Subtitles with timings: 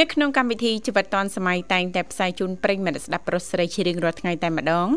[0.00, 4.88] នៅក្នុងកម្មវិធីជីវិតឌွန်សម័យតែងតែផ្សាយជូនប្រិញ្ញមិត្តស្ដាប់ប្រុសស្រីជារៀងរាល់ថ្ងៃតែម្ដង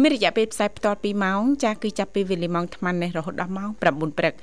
[0.00, 4.34] មានរយៈពេលផ្សាយផ្ទាល់2ម៉ោងចាស់គឺចាប់ពីវេលាម៉ោង8:00នេះរហូតដល់ម៉ោង9:00ព្រឹក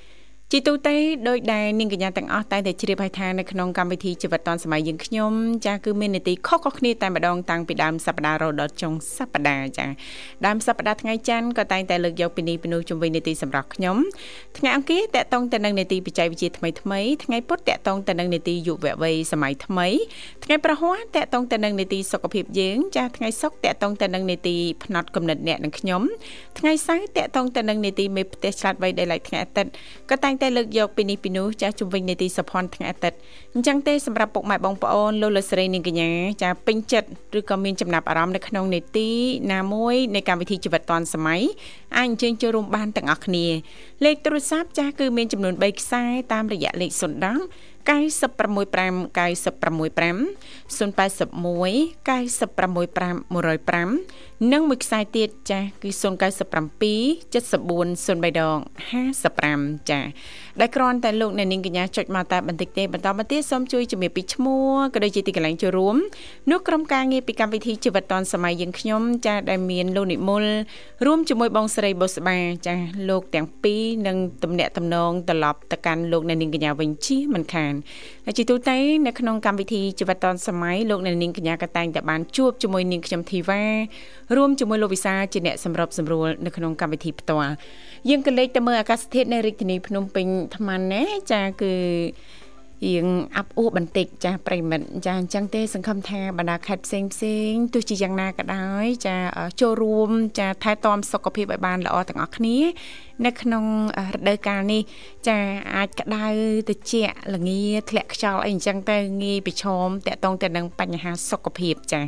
[0.54, 0.96] ជីទូទៅ
[1.28, 5.32] ដោយដែលនាងកញ្ញាទាំងអស់តែតែជ្រាបហើយថានៅក្នុងកម្មវិធីជីវិតឌွန်សម័យយើងខ្ញុំ
[5.66, 9.86] ចាគឺមាននីតិខុសៗគ្នាតែម្ដងតាំងពីដើមសប្ដាហ៍រហូតដល់ចុងសប្ដាហ៍ចា
[10.46, 13.98] ដើមសប្ដាហ៍ថ្ងៃច័ន្ទក៏តែងតែលើកយកពីនេះពីនោះជំវិញនីតិសម្រាប់ខ្ញុំ
[14.58, 19.88] ថ្ងៃអង្គារតកតងទៅនឹងនីតិបច្ចេកវិទ្យាថ្មីថ្មីថ្ងៃពុធតកតងទៅនឹងនីតិយុវវ័យសម័យថ្មី
[20.46, 26.02] ថ្ងៃប្រហ័សតកតងទៅនឹងនីតិសុខភាពយើងចាថ្ងៃសុក្រតកតងទៅនឹងនីតិផ្នត់គំនិតអ្នកនិងខ្ញុំ
[26.60, 29.72] ថ្ងៃសៅរ៍តកតងទៅនឹងនីតិមេផ្ទះឆ្លាតវៃដែលឡៃថ្ងៃអាទិត្យ
[30.12, 33.18] ក៏តែងតែលើកយកពីនេះពីនោះចាស់ជំវិញនីតិសុភ័ណ្ឌថ្ងៃអាទិត្យ
[33.54, 36.10] អញ្ចឹងទេសម្រាប់ពុកម៉ែបងប្អូនលោកលោកស្រីនាងកញ្ញា
[36.44, 37.08] ចាពេញចិត្ត
[37.40, 39.10] ឬក៏មានចំណាប់អារម្មណ៍នៅក្នុងនីតិ
[39.54, 41.42] ណាមួយនៃកម្មវិធីជីវិតឌွန်សម័យ
[41.98, 43.46] អាចអញ្ជើញចូលរួមបានទាំងអស់គ្នា
[44.06, 46.04] លេខទូរស័ព្ទចាស់គឺមានចំនួន3ខ្សែ
[46.34, 50.16] តាមរយៈលេខ010 965 965
[50.78, 56.02] 081 965 105និងមួយខ្សែទៀតចាស់គឺ097
[57.34, 58.58] 74 03ដង
[59.24, 60.10] 55ចាស់
[60.60, 65.96] ដែលគ្រាន់តែលោកអ្នកនាងកញ្ញាចុចមកតែបន្តិចទេបន្តមកទៀតសូមជួយជំរាបពីឈ្មោះក៏ដូចជាទីកន្លែងចូលរួម
[66.52, 70.44] នោះក្រុមការងារពីកម្មវិធីជីវិតឌွန်សម័យយើងខ្ញុំចាស់ដែលមានលោកនិមល
[71.06, 77.71] រួមជាមួយបងស្រីបុស្បាចាស់លោកទាំងពីរនឹងតំណាក់តំណងត្រឡប់ទៅកាន់លោកអ្នកនាងកញ្ញាវិញជាមិនខាន
[78.26, 78.78] ហើយជាទូទៅ
[79.08, 83.62] នៅក្នុងកម្មវិធីជីវិតឌွန်សម័យលោកអ្នកនាងកញ្ញាក៏តែងតែបានជួបជាមួយនាងខ្ញុំធីវ៉ា
[84.36, 87.52] រួមជាមួយលោកវិសាជាអ្នកសម្របសម្រួលនៅក្នុងកម្មវិធីផ្ទាល់
[88.10, 91.74] យើងក៏លេចទៅមើលអាកាសធាតុនៅរាជធានីភ្នំពេញថ្មណាចាគឺ
[92.86, 93.06] រៀង
[93.36, 99.18] អាប់អួរបន្តិចចាស់ប្រិមិត្តចាអញ្ចឹងទេសង្ឃឹមថាបណ្ដាខេត្តផ្សេងផ្សេងទោះជាយ៉ាងណាក៏ដោយចា
[99.62, 100.10] ចូលរួម
[100.40, 102.58] ចាថែទាំសុខភាពឲ្យបានល្អទាំងអស់គ្នា
[103.26, 103.66] នៅក្នុង
[104.14, 104.82] រដូវកាលនេះ
[105.28, 105.38] ចា
[105.76, 106.26] អាចក្តៅ
[106.68, 112.02] ត្រជាក់ល្ងាធ្លាក់ខ្យល់អីអញ្ចឹងទៅងាយប្រឈមតាក់ទងទៅនឹងបញ្ហាសុខភាពចា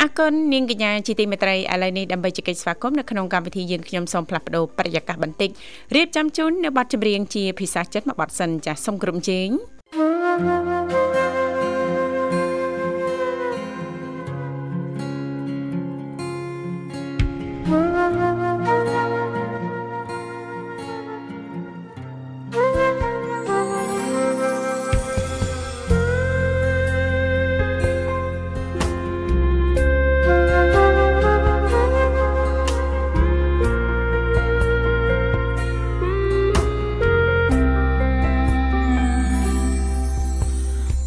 [0.00, 5.50] អរគុណនាងកញ្ញាជាទីមេត្រីឥឡូវនេះដើម្បីជែកស្វាគមន៍នៅក្នុងកម្មវិធីយើងខ្ញុំសូមផ្លាស់ប្ដូរបរិយាកាសបន្តិច
[5.96, 9.77] រៀបចំជូននៅប័ណ្ណចម្រៀងជាភាសាចិនមួយបទសិនចាសូមក្រុមជេង
[10.38, 11.17] Música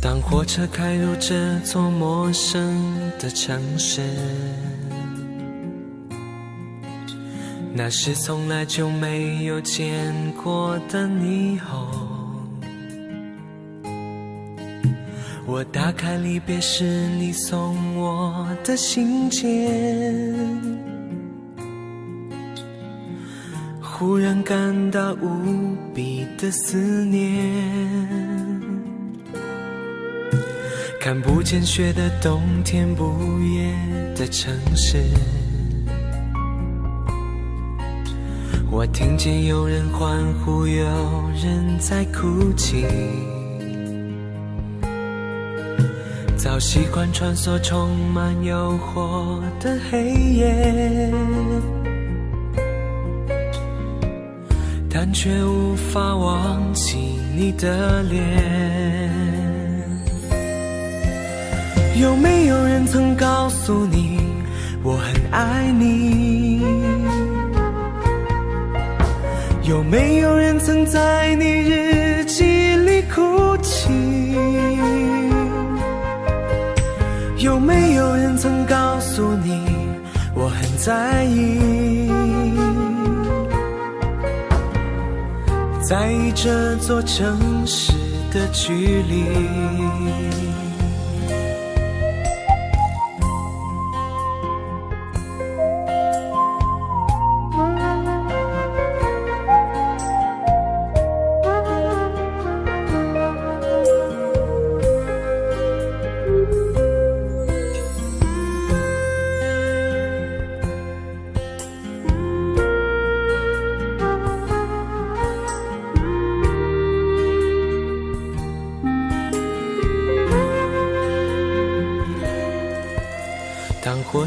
[0.01, 2.75] 当火车开入这座陌生
[3.19, 4.01] 的城市，
[7.71, 10.11] 那是从来就没有见
[10.43, 11.87] 过的霓虹。
[15.45, 16.83] 我打开离别时
[17.19, 19.45] 你送我的信件，
[23.79, 28.40] 忽然感到无比的思念。
[31.03, 33.73] 看不见雪的冬天，不夜
[34.15, 35.03] 的城市。
[38.69, 40.85] 我听见有人欢呼，有
[41.43, 42.85] 人在哭泣。
[46.37, 51.11] 早习惯穿梭充满诱惑的黑夜，
[54.87, 56.95] 但却无法忘记
[57.35, 58.70] 你的脸。
[61.99, 64.19] 有没有人曾告诉你
[64.83, 66.61] 我很爱你？
[69.63, 73.89] 有没有人曾在你日记里哭泣？
[77.37, 79.63] 有没有人曾告诉你
[80.33, 80.71] 我很？
[80.81, 82.09] 在意，
[85.79, 87.37] 在意这座城
[87.67, 87.93] 市
[88.33, 90.40] 的距离。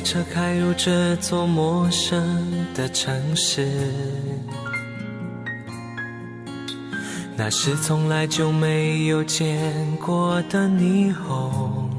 [0.04, 2.22] 车开入这座陌生
[2.74, 3.66] 的城市，
[7.34, 11.90] 那是从来就没有见过的霓虹。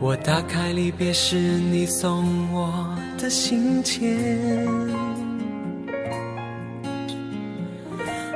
[0.00, 4.16] 我打开离别时你送我的信笺，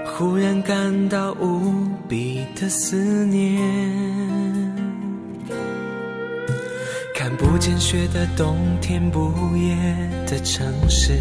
[0.04, 4.39] 忽然感到无比的思念。
[7.22, 9.76] 看不见雪的冬天，不夜
[10.26, 11.20] 的城市。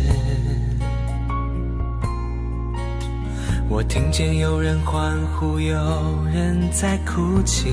[3.67, 5.75] 我听见有人欢呼，有
[6.33, 7.69] 人在哭泣。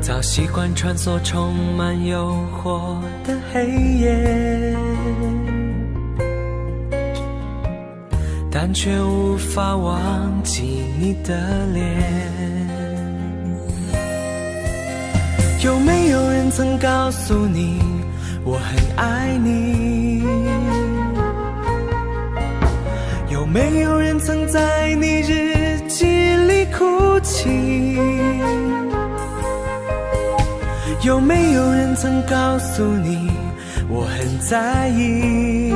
[0.00, 3.68] 早习惯穿梭充满诱惑的黑
[4.00, 4.76] 夜，
[8.50, 12.45] 但却无法忘记你的脸。
[15.66, 17.80] 有没有人曾告诉你
[18.44, 20.22] 我很爱你？
[23.28, 27.98] 有没有人曾在你日记里哭泣？
[31.02, 33.32] 有没有人曾告诉你
[33.88, 35.74] 我很在意？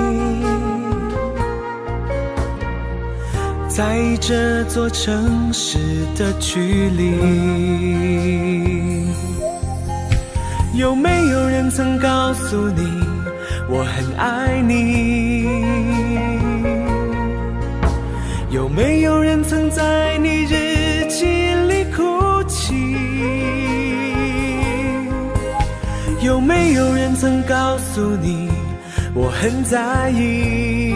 [3.69, 5.79] 在意这座城市
[6.17, 9.00] 的距离。
[10.81, 13.05] 有没有人曾告诉你
[13.69, 15.47] 我很爱你？
[18.49, 21.27] 有没有人曾在你日记
[21.69, 22.97] 里哭泣？
[26.23, 28.49] 有没有人曾告诉你
[29.13, 30.95] 我很在意？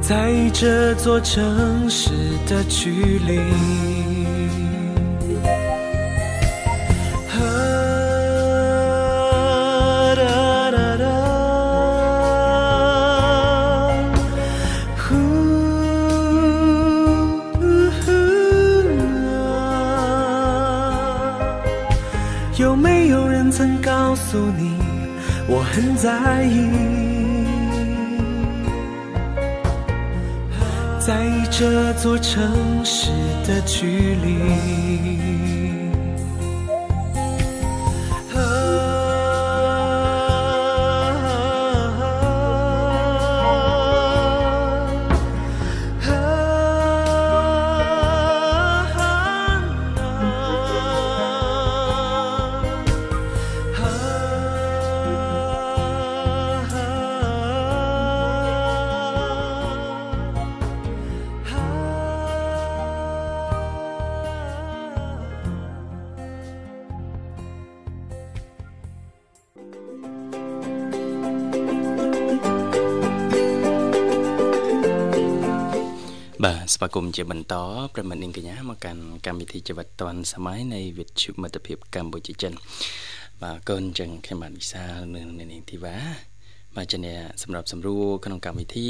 [0.00, 2.12] 在意这座城市
[2.46, 3.93] 的距离。
[24.34, 24.72] 诉你，
[25.46, 26.68] 我很在意，
[30.98, 33.12] 在意这座城市
[33.46, 35.33] 的距离。
[76.72, 77.54] ស្វាគមន៍ជាបន្ត
[77.94, 82.52] ប្រិមិត្តនាងកញ្ញាមកកាន់កម្មវិធីជីវិតឌွန်សម័យនៃវិទ្យុមិត្តភាពកម្ពុជាចិន
[83.42, 85.20] បាទកូនចឹងខ្ញុំបាទវិសាលនៅ
[85.52, 85.96] នាងធីវ៉ា
[86.76, 88.88] បាទជំនាសម្រាប់សម្រួលក្នុងកម្មវិធី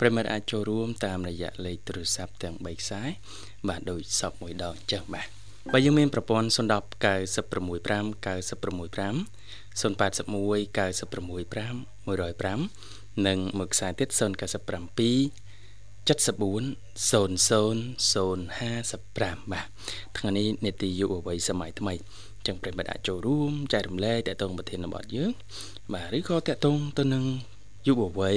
[0.00, 3.02] ប្រិមិត្តអាចចូលរួមតាមរយៈលេខទូរស័ព្ទទាំង3ខ្សែ
[3.68, 5.28] បាទដូចសពមួយដងចឹងបាទ
[5.72, 6.58] បើយើងមានប្រព័ន្ធ010
[7.04, 9.16] 965 965
[9.80, 10.26] 081
[10.76, 15.45] 965 105និងមួយខ្សែទៀត097
[16.06, 16.08] 74
[17.10, 19.66] 00055បាទ
[20.18, 21.94] ថ្ងៃនេះនេតិយុវវ័យសម័យថ្មី
[22.46, 25.30] ចឹងប្រិមិត្តអាចចូលរួមចែករំលែកតទៅប្រធានបទយើង
[25.94, 26.52] បាទឬក៏តទៅ
[26.98, 27.24] ទៅនឹង
[27.86, 28.36] យុវវ័យ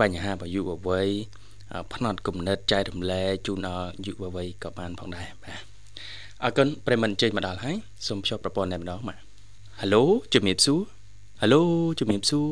[0.00, 1.08] បញ្ហារបស់យុវវ័យ
[1.92, 5.60] ផ្នត់គំនិតចែករំលែកជូនដល់យុវវ័យក៏បានផងដែរបាទ
[6.44, 7.76] អរគុណប្រិមិត្តជើញមកដល់ហើយ
[8.06, 9.18] សូមភ្ជាប់ប្រព័ន្ធតែម្ដងបាទ
[9.80, 10.02] ហៅឡូ
[10.34, 10.80] ជំរាបសួរ
[11.40, 11.62] ហៅឡូ
[12.00, 12.48] ជំរាបសួរ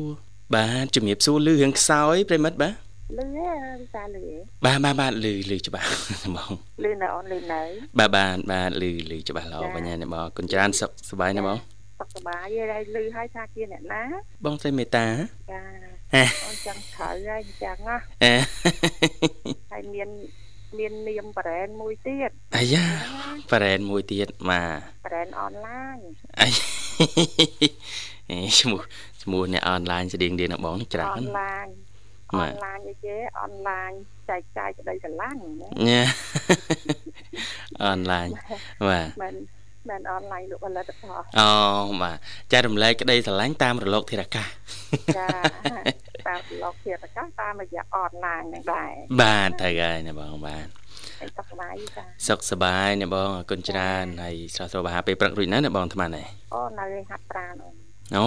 [0.55, 3.49] បាទជំរាបសួរលឺរឿងខ្សោយប្រិមិត្តបាទ លឺទេ
[3.79, 4.35] វិសាលឺទេ
[4.65, 5.89] បាទបាទបាទលឺលឺច្បាស់
[6.35, 6.51] បង
[6.83, 7.61] លឺនៅអូនលឺនៅ
[7.99, 11.57] បាទបាទបាទលឺលឺច្បាស់ល្អបញ្ញានេះបងអរគុណច្រើនសុខសប្បាយណាបង
[11.99, 14.03] សុខសប្បាយហើយលឺហើយថាជាអ្នកណា
[14.45, 15.05] បងស្រីមេត្តា
[15.51, 15.61] ចា
[16.13, 18.33] ហេអូនចង់ត្រូវហើយអញ្ចឹងណាអេ
[19.71, 20.09] ហើយមាន
[20.77, 22.85] មាននាមបរ៉ែនមួយទៀតអាយ៉ា
[23.51, 25.97] ប្រែនមួយទៀតបាទបរ៉ែនអនឡាញ
[26.39, 26.51] អាយ
[28.29, 28.81] អេឈ្មោះ
[29.21, 31.67] ឈ្មោះអ្នកអនឡាញស្តៀងទៀតណាបងច្រើអននឡាញ
[32.31, 33.91] អបាទនឡាញអីគេអនឡាញ
[34.29, 36.03] ចែកចាយក្តីស្រឡាញ់ណាញ៉ា
[37.85, 38.27] អនឡាញ
[38.87, 39.35] បាទមិន
[39.89, 41.49] មិនអនឡាញលោកផលិតផលអូ
[42.03, 42.17] បាទ
[42.51, 44.47] ចែករំលែកក្តីស្រឡាញ់តាមរលកធារកាស
[45.17, 45.27] ចា
[46.27, 48.91] តាមលោកធាតុអាកាសតាមរយៈអនឡាញហ្នឹងដែរ
[49.21, 50.67] បាទត្រូវហើយណាបងបាទ
[51.19, 57.75] ហើយសុខសប្បាយចាសុខសប្បាយណាបងអរគុណច្រើនហើយស្រស់ស្រួលបរិហាពេលព្រឹករួចណាស់ណាបងអាត្មានេះអូនៅឯហាត់ប្រាណអូន
[58.17, 58.25] អូ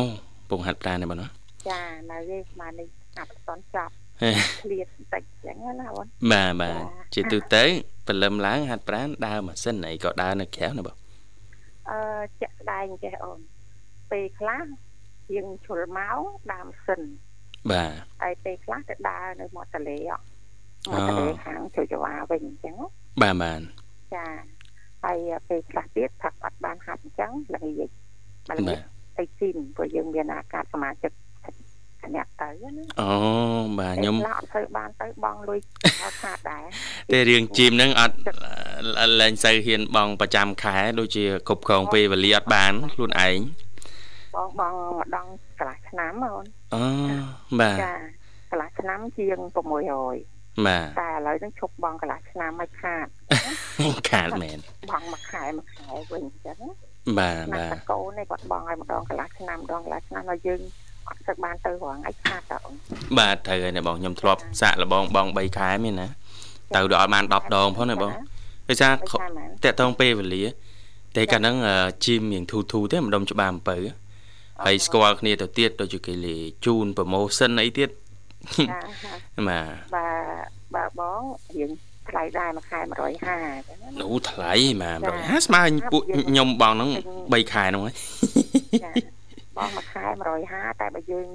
[0.51, 1.27] ពងហាត់ប្រាណណាបងណា
[1.71, 2.73] ចានៅឯស្មាន
[3.21, 4.31] នេះហាត់អត់តន់ចប់ហេ
[4.63, 6.83] ឃ្លាតបន្តិចអញ្ចឹងណាអូនបាទបាទចា
[7.15, 7.65] ជាទូទៅ
[8.07, 10.97] ព្រលឹមឡើងហាត់ប្រាណដើរម៉ាស៊ីនអីក៏ដើរនៅក្រៅណាបង
[11.91, 11.99] អឺ
[12.41, 13.39] ជាក់ស្ដែងចេះអូន
[14.11, 14.65] ពេលខ្លះ
[15.35, 16.19] យើងជុលមក
[16.53, 17.01] ដើមសិន
[17.73, 20.13] បាទហើយពេលខ្លះទៅដើរនៅមាត់ទន្លេអ
[20.89, 22.77] អូមាត់ទន្លេខាងជួយចវាវិញអញ្ចឹង
[23.23, 23.61] បាទបាទ
[24.15, 24.27] ចា
[25.05, 27.89] ហើយពេលខ្លះទៀតផឹកអត់បានហាត់អញ្ចឹងល្ងាច
[28.49, 31.13] មកល្ងាបាចទអីស៊ីនព្រោះយើងមានអាកាសសមាជិក
[32.15, 33.13] អ្នកទៅណាអូ
[33.79, 35.59] បាទខ្ញុំពេលខ្លះអត់សូវបានទៅបងលុយ
[36.03, 36.65] ដល់ខាតដែរ
[37.13, 38.17] តែរឿងជីមហ្នឹងអត់
[39.01, 43.39] អឺលែងសូវហ៊ានបងប្រចាំខែដូចជាគ្រប់គ្រងពេលវេលាអត់បានខ្លួនឯង
[44.35, 45.27] បងបងម្ដង
[45.59, 46.83] កន្លះឆ្នាំអូនអូ
[47.61, 47.93] បាទចា
[48.51, 53.07] កន្លះឆ្នាំជាង600បាទតែឥឡូវហ្នឹងឈប់បងកន្លះឆ្នាំឲ្យខាត
[54.11, 54.59] ខាតមែន
[54.91, 56.59] បងមួយខែមួយខែវិញអញ្ចឹង
[57.19, 60.61] បាទណាបាទតកូននេះគាត់បងឲ្យម្ដងកន្លះឆ្នាំម្ដងកន្លះឆ្នាំហើយយើង
[61.11, 62.75] អត់ទៅបានទៅរងឲ្យខាតតើអូន
[63.19, 66.09] បាទត្រូវហើយណាបងខ្ញុំធ្លាប់សាក់លបងបង3ខែមានណា
[66.75, 68.13] ទៅដល់អត់បាន10ដងផងណាបង
[68.69, 70.45] ដោយសារមិនខានមែនតាក់តងពេលវេលា
[71.17, 73.77] តែកាលហ្នឹងអឺជីមរៀងធូរធូរទេម្ដុំច្បារអំពៅ
[74.65, 76.37] ហើយស្គាល់គ្នាទៅទៀតដូចជាគេលេ
[76.67, 78.65] ជូនប្រម៉ូសិនអីទៀតចា
[79.05, 80.07] ចាបាទបើ
[80.75, 81.21] បើបង
[81.59, 81.73] យើង
[82.09, 83.53] ថ្លៃដែរមួយខែ150អញ្ចឹងណា
[84.01, 84.53] នោះថ្លៃ
[84.83, 85.63] បាទចា150ស្មើ
[85.93, 87.95] ពួកខ្ញុំបងហ្នឹង3ខែហ្នឹងហើយ
[88.85, 88.91] ចា
[89.61, 90.05] បងមួយខែ
[90.43, 91.29] 150តែបើយើង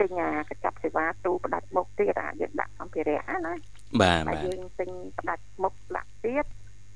[0.00, 3.54] ទិញអាកញ្ចប់សេវាទូផ្ដាច់មុខទៀតអាយើងដាក់សម្ភារៈណា
[4.02, 6.44] បាទតែបាទយើងទិញផ្ដាច់មុខដាក់ទៀត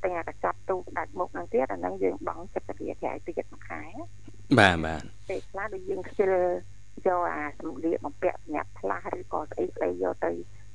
[0.03, 3.83] ទិញអាកញ្ចប់ទូផ្ដាច់មុខហ្នឹងទៀតអាហ្នឹងយើងបង់ចិត្តរៀលក្រៅទៀតមួយខែ
[4.59, 6.33] បាទបាទពេលខ្លះដូចយើងខ្ជិល
[7.07, 10.33] យកអាសម្លៀកបំពាក់សម្រាប់ផ្លាស់ឬក៏ស្អីស្អីយកទៅ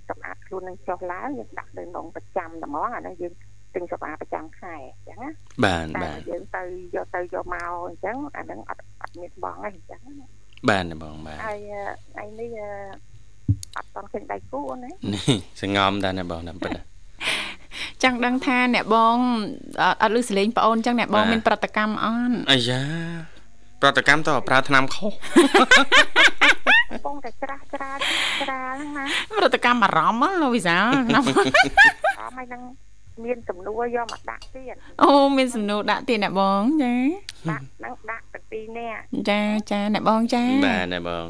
[0.10, 3.34] សម្អាតខ្លួននឹងចុះឡើងយើងដាក់នៅក្នុងប្រចាំតែហ្មងអាហ្នឹងយើង
[3.76, 5.32] ទិញសម្អាតប្រចាំខែអញ្ចឹងណា
[5.66, 6.64] បាទតែបាទយើងទៅ
[6.96, 8.77] យកទៅយកមកអញ្ចឹងអាហ្នឹងអត់
[15.62, 16.82] សងំដែរណាបងតាមពិតណា
[18.04, 19.18] ចង់ដឹងថាអ្នកបង
[19.82, 22.84] អត់អត់លឺសលេងប្អូនចឹងអ្នកបងបាទមានប្រតិកម្មអត់អាយ៉ា
[23.82, 25.14] ប្រតិកម្មតើប្រើថ្នាំខុស
[26.92, 27.98] កំពុងតែច្រាស់ច្រាល
[28.42, 29.06] ច្រាលហ្នឹងណា
[29.38, 31.26] ប្រតិកម្មអារម្មណ៍ហ៎លោកវិសាលណាអម
[32.38, 32.62] ហើយហ្នឹង
[33.26, 36.94] មានសំណួរយកមកដាក់ទៀតអូមានសំណួរដាក់ទៀតអ្នកបងចា
[37.50, 41.26] ដាក់ហ្នឹងដាក់ទៅពីរនាក់ចាចាអ្នកបងចាបាទណាបង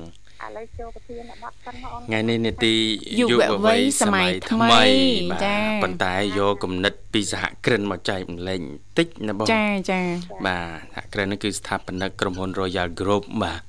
[0.47, 2.75] ឥឡូវចូលប្រធានបទសិនមកអូនថ្ងៃនេះនេតិ
[3.19, 3.29] យុវ
[3.65, 4.85] វ័យសម័យថ្មី
[5.31, 10.01] បាទចាប៉ុន្តែយកគំនិតពីសហគ្រិនមកចែកម្លែងបន្តិចណាបងចាចា
[10.47, 13.61] បាទសហគ្រិននេះគឺស្ថាបនិកក្រុមហ៊ុន Royal Group បាទ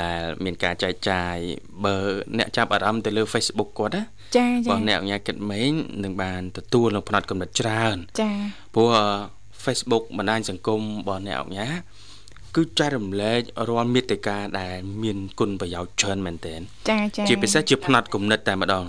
[0.00, 1.36] ដែលមានការចែកចាយ
[1.84, 1.96] បើ
[2.38, 4.02] អ្នកចាប់អារម្មណ៍ទៅលើ Facebook គាត់ណា
[4.36, 5.72] ចាបោះចាអ្នកញ៉ាគិតម៉េង
[6.04, 8.30] នឹងបានទទួលនៅផ្នែកកំណត់ច្រើន ចា
[8.74, 8.88] ព្រោះ
[9.64, 11.68] Facebook បណ្ដាញសង្គមរបស់អ្នកអង្គញា
[12.56, 16.60] គឺចែករំលែករាល់មេតិកាដែល មានគុណប្រយោជន៍ច្រើនមែនទែន
[16.90, 18.84] ចាចាជាពិសេសជាផ្នែកគំនិតតែម្ដង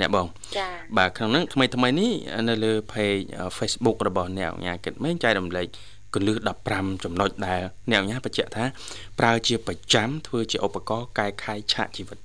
[0.00, 0.26] អ្នកបង
[0.58, 2.12] ចាបាទក្នុងហ្នឹងថ្មីថ្មីនេះ
[2.48, 3.22] នៅលើ page
[3.58, 5.66] Facebook របស់អ្នកអង្គញាគិតមែនចែករំលែក
[6.14, 6.36] កលឹះ
[6.70, 7.60] 15ចំណុចដែល
[7.90, 8.64] អ្នកអង្គញាបញ្ជាក់ថា
[9.18, 12.18] ប្រើជាប្រចាំធ្វើជាឧបករណ៍កែខៃឆាកជីវិត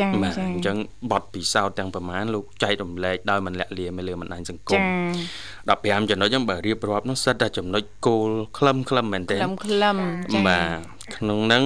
[0.00, 0.76] ចាបាទចាអញ្ចឹង
[1.12, 9.96] បទពិសោធន៍ទាំងប្រមាណលោកចែករំលែកដោយមិនលាក់លៀមនៅលើបណ្ដាញសង្គមចា15ចំណុចហ្នឹងបើរៀបរាប់នោះសិតតែចំណុចគោលខ្លឹមខ្លឹមមែនទេក្លឹមក្លឹម
[10.34, 11.64] ចាបាទក្នុងហ្នឹង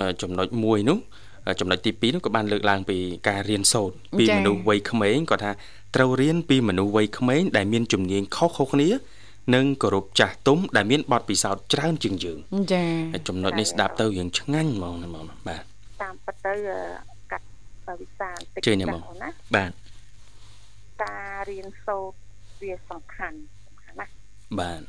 [0.00, 0.98] អឺចំណុចមួយនោះ
[1.46, 5.52] អឺចំណុចទី2នោះក៏បានលើកឡើងពីការរៀនសូត្រពីមនុស្សវ័យក្មេងគាត់ថា
[5.96, 8.88] ត្រូវរៀនពីមនុស្សវ័យក្មេងដែលមានជំនាញខុសៗគ្នា
[9.54, 12.38] និងគោរពចាស់ទុំដែលមានបទពិសោធន៍ច្រើនជាងយើង
[12.72, 12.82] ចា
[13.12, 15.62] ហើយចំណុចនេះស្ដាប់ទៅរឿងឆ្ងាញ់ហ្មងណាហ្មងបាទ
[16.02, 16.54] តាមពិតទៅ
[17.88, 19.72] អឺកាត់វិសាលតិចជួយណាបងអូនណាបាទ
[21.04, 22.18] ការរៀនសូត្រ
[22.62, 24.12] វាសំខាន់សំខាន់ណាស់
[24.60, 24.82] បាទ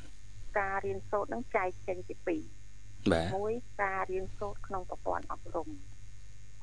[0.60, 2.44] ការរៀនសូត្រហ្នឹងចែកចេញជាពីរ
[3.12, 5.70] បាទមួយការរៀនសូត្រក្នុងប្រព័ន្ធអប់រំ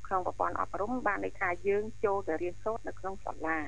[0.07, 3.59] ក្នុងប្រព័ន្ធអប់រំបានន័យថាយើងចូលទៅរៀនសូត្រនៅក្នុងសាលា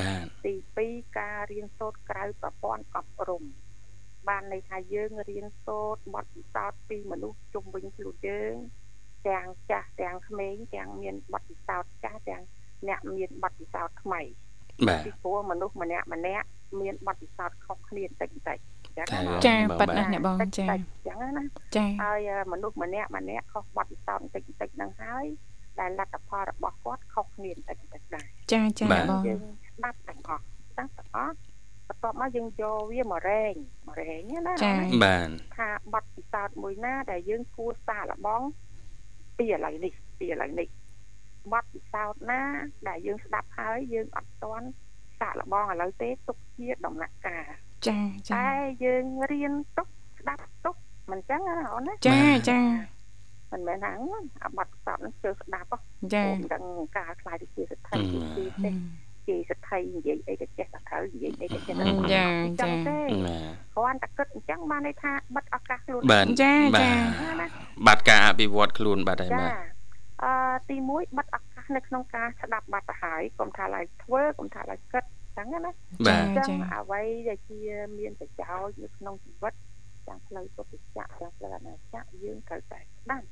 [0.00, 0.54] បាទទី
[0.86, 3.44] 2ការរៀនសូត្រក្រៅប្រព័ន្ធអប់រំ
[4.28, 8.56] បានន័យថាយើងរៀនសូត្របទពិសោធន៍ពីមនុស្សជុំវិញខ្លួនយើង
[9.28, 12.42] ទាំងចាស់ទាំងក្មេងទាំងមានបទពិសោធន៍ចាស់ទាំង
[12.88, 14.20] អ្នកមានបទពិសោធន៍ថ្មី
[14.88, 16.46] បាទពីព្រោះមនុស្សម្នាក់ម្នាក់
[16.80, 18.58] មានបទពិសោធន៍ខុសគ្នាបន្តិចបន្តិច
[18.96, 21.44] ចឹងណាចាបងប៉ិតបាទណាស់អ្នកបងចាតិចៗចឹងណា
[21.76, 25.26] ចាហើយមនុស្សម្នាក់ម្នាក់ខុសបទពិសោធន៍បន្តិចបន្តិចហ្នឹងហើយ
[25.80, 31.36] ដែលលទ្ធផលរបស់គាត់ខុសគ្នាបន្តិចបន្តិចដែរចាចាបាទអ្នកបងយើងស្ដាប់ទាំងអស់ស្ដាប់ទាំងអស់
[31.88, 33.54] បន្ទាប់មកយើងយកវាមករែង
[33.86, 38.42] មករែងណាចាបាទថាបទពិសោធន៍មួយណាដែលយើងគួរសាកល្បង
[39.38, 40.68] ពីឥឡូវនេះពីឥឡូវនេះ
[41.52, 42.42] បទពិសោធន៍ណា
[42.88, 44.66] ដែលយើងស្ដាប់ហើយយើងអត់ទាន់
[45.20, 47.44] សាកល្បងឥឡូវទេទុកជាដំណាក់កាល
[47.88, 48.50] ចាចាតែ
[48.84, 49.88] យើងរៀនទុក
[50.18, 50.76] ស្ដាប់ទុក
[51.10, 52.60] មិនចឹងណាអូនណាចាចា
[53.52, 53.92] មិនមែនថា
[54.42, 55.78] អាបទពិសោធន៍ហ្នឹងជឿស្ដាប់ហ៎
[56.14, 56.64] ចាមិនដឹង
[56.96, 58.70] ការខ្លាយទៅជាសិទ្ធិជាជាទេ
[59.26, 67.46] ជាសិទ្ធិនិយាយអីក៏ចេះតែត្រូវនិយាយអីក៏ចេះតែចាអញ្ចឹចាងទេបាទគ្រាន់តែគិតអញ្ចឹងបានន័យថាបិទឱកាសខ្លួនបាទចាបាចាទណា
[67.86, 69.52] បាត់ការអភិវឌ្ឍខ្លួនបាត់ហើយចាបាទ
[70.22, 70.32] អឺ
[70.68, 75.04] ទី1បិទឱកាសនៅក្នុងការស្ដាប់បាត់ទៅហើយកុំថាឡើយធ្វើកុំថាឡើយគិត
[75.38, 75.72] អញ្ចឹងណា
[76.06, 77.60] បាទអញ្ចឹងអ្វីដែលជា
[77.98, 79.54] មានប្រយោជន៍នៅក្នុងជីវិត
[80.08, 83.26] ទាំងផ្លូវពុទ្ធចក្រទាំងផ្លូវអនាចក្រយើងត្រូវតែស្ដាប់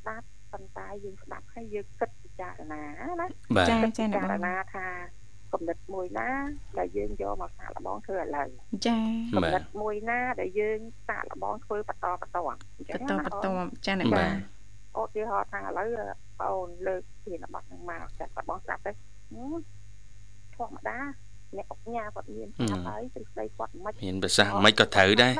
[0.00, 2.82] ស្ដាប់ប៉ុន្តែយើងស្ដាប់ហើយយើងគិតពិចារណា
[3.20, 4.86] ណាបាទចាគិតចាពិអ្នកចាបรงណាថា
[5.52, 6.28] គំនិតមួយណា
[6.78, 8.48] ដែលយើងយកមកសាកល្បងធ្វើឥឡូវ
[8.86, 8.98] ចា
[9.34, 10.78] គំបាទនិតមួយណាដែលយើង
[11.08, 14.32] សាកល្បងធ្វើបន្តបន្តអញ្ចឹបងតណាបអូតនចាអ្នកបបាង
[14.96, 15.88] ទឧទាហរណ៍ថាឥឡូវ
[16.40, 19.54] បងអូនលើកពីនបត់ហ្នឹងមកចាត់បងស្ដាប់ទៅហឹម
[20.56, 20.98] ធម្មតា
[21.56, 25.34] អ្នកអុកញ៉ាគាត់មានស្ដាប់ហើយទ្រឹស្ដីគាត់មិនមានប្រសាសន៍មិនក៏ត្រូវដែរ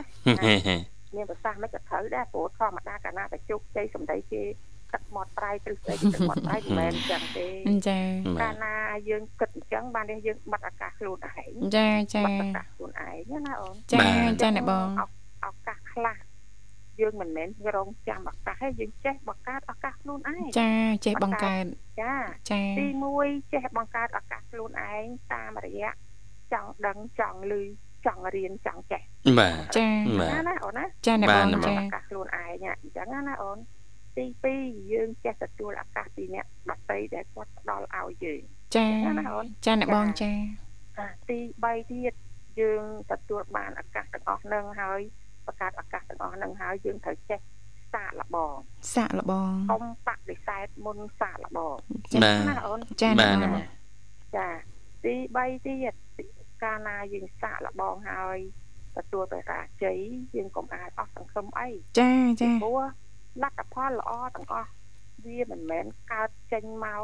[1.17, 4.43] មានប្រសាសន៍មិនក៏ត្រូវដែរព្រោះធម្មតាកាលណាតែជោគជ័យសម្ដីគេ
[4.95, 7.47] ទឹកមាត់ប្រៃទ្រឹស្ដីគេទឹកមាត់ប្រៃមិនមែនអញ្ចឹងទេ
[7.89, 7.99] ចា
[8.43, 8.75] កាលណា
[9.09, 13.99] យើងគិតអញ្ចឹងបាននេះយើងបាត់ឱកាសខ្លួនឯងចាចាបាត់ឱកាសខ្លួនឯងណាអូនចា
[14.43, 14.89] ចាអ្នកបង
[15.45, 16.17] ឱកាសខ្លះ
[17.01, 20.71] យើងមិនមែនរងចាំឱកាសទេយើងចេះបង្កើតឱកាសខ្លួនឯងចា
[21.07, 21.65] ចេះបង្កើត
[22.03, 22.15] ចា
[22.51, 22.87] ចាទី
[23.21, 25.91] 1ចេះបង្កើតឱកាសខ្លួនឯងតាមរយៈ
[26.53, 27.55] ចង់ដឹងចង់ឮ
[28.07, 29.03] ចង់រៀនចង់ចេះ
[29.39, 29.89] បាទចា
[30.21, 33.59] បាទណាណាអូនណាចាអ្នកបងបាទចាឱកាសខ្លួនឯងអញ្ចឹងណាអូន
[34.17, 34.25] ទី
[34.59, 38.43] 2យើងចេះទទួលឱកាសពីអ្នកដទៃដែលគាត់ផ្ដល់ឲ្យយើង
[38.77, 38.87] ចា
[39.19, 40.33] ណាអូនចាអ្នកបងចា
[40.99, 42.13] អាទី3ទៀត
[42.61, 45.01] យើងទទួលបានឱកាសទាំងអស់ហ្នឹងហើយ
[45.47, 47.41] បង្កើតឱកាសទាំងអស់ហ្នឹងហើយយើងត្រូវចេះ
[47.93, 48.55] សាកល្បង
[48.95, 51.77] សាក់លបងកុំបដិសេធមុនសាកល្បង
[52.25, 53.65] បាទណាអូនចាបាទអ្នកបង
[54.37, 54.49] ចា
[55.05, 55.95] ទី3ទៀត
[56.63, 58.39] កាលណាយើងសាកល្បងហើយ
[58.97, 59.99] ទទួលបរាជ័យ
[60.37, 62.81] យើងកុំអាចអស់សង្ឃឹមអីចាចាព្រោះ
[63.43, 64.71] លទ្ធផលល្អទាំងអស់
[65.25, 67.03] វាមិនមែនកើតចេញមក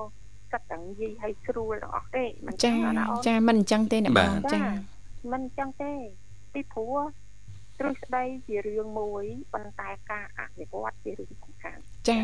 [0.52, 4.62] កាត់ទាំងនិយាយឲ្យស្រួលទាំងអស់ទេមិនចាចឹងណាអូនចាមិនអញ្ចឹងទេអ្នកបងចា
[5.32, 5.92] មិនចឹងទេ
[6.52, 6.96] ពីព្រោះ
[7.78, 12.18] ទ្រឹស្ដីជារឿងមួយប៉ុន្តែការអនុវត្តជារឿងសំខាន់ចា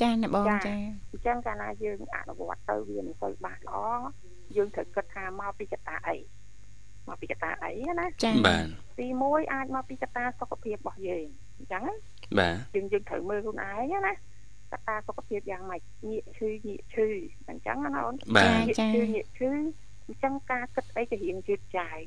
[0.00, 0.74] ចាអ្នកបងចា
[1.12, 3.78] អញ្ចឹងកាលណាយើងអនុវត្តទៅវាមិនសូវបានល្អ
[4.56, 6.16] យើងត្រូវគិតថាមកពីកត្តាអី
[7.08, 8.64] មកពីកត្តាអីណាចាបាទ
[8.98, 11.26] ទី1អាចមកពីកត្តាសុខភាពរបស់យើង
[11.58, 11.94] អញ្ចឹងណា
[12.39, 14.13] បាទ យើងយើងត្រូវមើលខ្លួនឯងណា
[14.71, 17.07] កត្តាសុខភាពយ៉ាងម៉េចងាកឈឺងាកឈឺ
[17.49, 19.49] អញ្ចឹងណាអូន បាទ ងាកឈឺងាកឈឺ
[20.07, 21.99] អញ្ចឹងការគិតអីក៏រៀងយឺតចាយ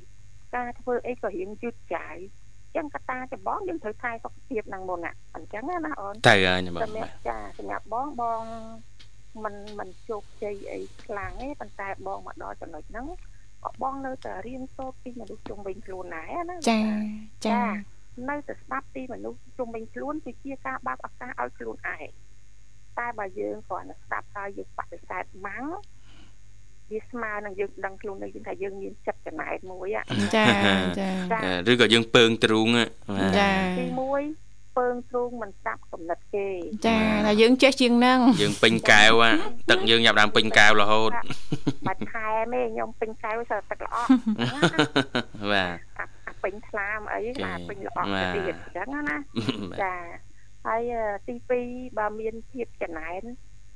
[0.56, 2.16] ការធ្វើអីក៏រៀងយឺតចាយ
[2.64, 8.42] អញ្ចឹងកត្តាចម្បងយើងត្រូវថែសុខភាពហ្នឹងមុនណាអញ្ចឹងណាអូន ទៅហើយណាបង សម្រាប់ចាសម្រាប់បងបង
[9.44, 13.06] มันมันជោគជ័យអីខ្លាំងទេប៉ុន្តែបងមកដល់ចំណុចហ្នឹង
[13.64, 16.80] ក៏បងនៅតែរៀនសូត្រពីមនុស្សជុំវិញខ្លួនដែរណា ចា
[17.48, 17.60] ចា
[18.29, 22.09] នៅតែស្ដាប់ពីមនុស្សជុំវិញខ្លួនគឺជាការបើកឱកាសឲ្យខ្លួនឯង
[22.99, 25.65] តែបើយើងគ្រាន់តែស្ដាប់ហើយយើងបដិសេធម៉ាំង
[26.91, 30.45] វាស្មើនឹងយើងដឹងខ្លួននៅយើងថាយើងមានចិត្តចំណែកមួយហ่ะចា
[30.99, 31.39] ចាចា
[31.71, 36.49] ឬក៏យើងពើងទ្រូងបាទចាទី1ពើងទ្រូងមិនស្ដាប់កំណត់គេ
[36.87, 39.21] ចាតែយើងចេះជាងហ្នឹងយើងពេញកែវ
[39.69, 41.11] ទឹកយើងញ៉ាំដើមពេញកែវរហូត
[41.87, 43.95] បាច់ថែមទេខ្ញុំពេញកែវសើទឹកល្អ
[45.51, 45.92] បាទអាអា
[46.43, 49.17] ពេញថ្លាមអីចាណាពេញល្អបាទទៅទៀតអញ្ចឹងណា
[49.83, 49.95] ចា
[50.67, 51.35] ហើយអឺទី
[51.67, 53.21] 2បើមានភាពចំណែន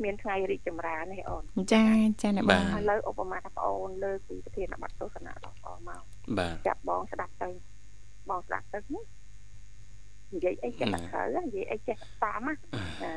[0.03, 1.85] មានថ្ងៃរីកចម្រើនទេអូនចា
[2.21, 6.01] ចាអ្នកបងឥឡូវឧបមាថាបងអូនលើកពីប្រធានបទទស្សនៈរបស់បងមក
[6.37, 7.49] បាទចាប់បងស្ដាប់ទៅ
[8.29, 9.01] បងស្ដាប់ទៅណា
[10.33, 12.53] និយាយអីចេះតែត្រូវណានិយាយអីចេះតែសមណា
[13.03, 13.13] ណា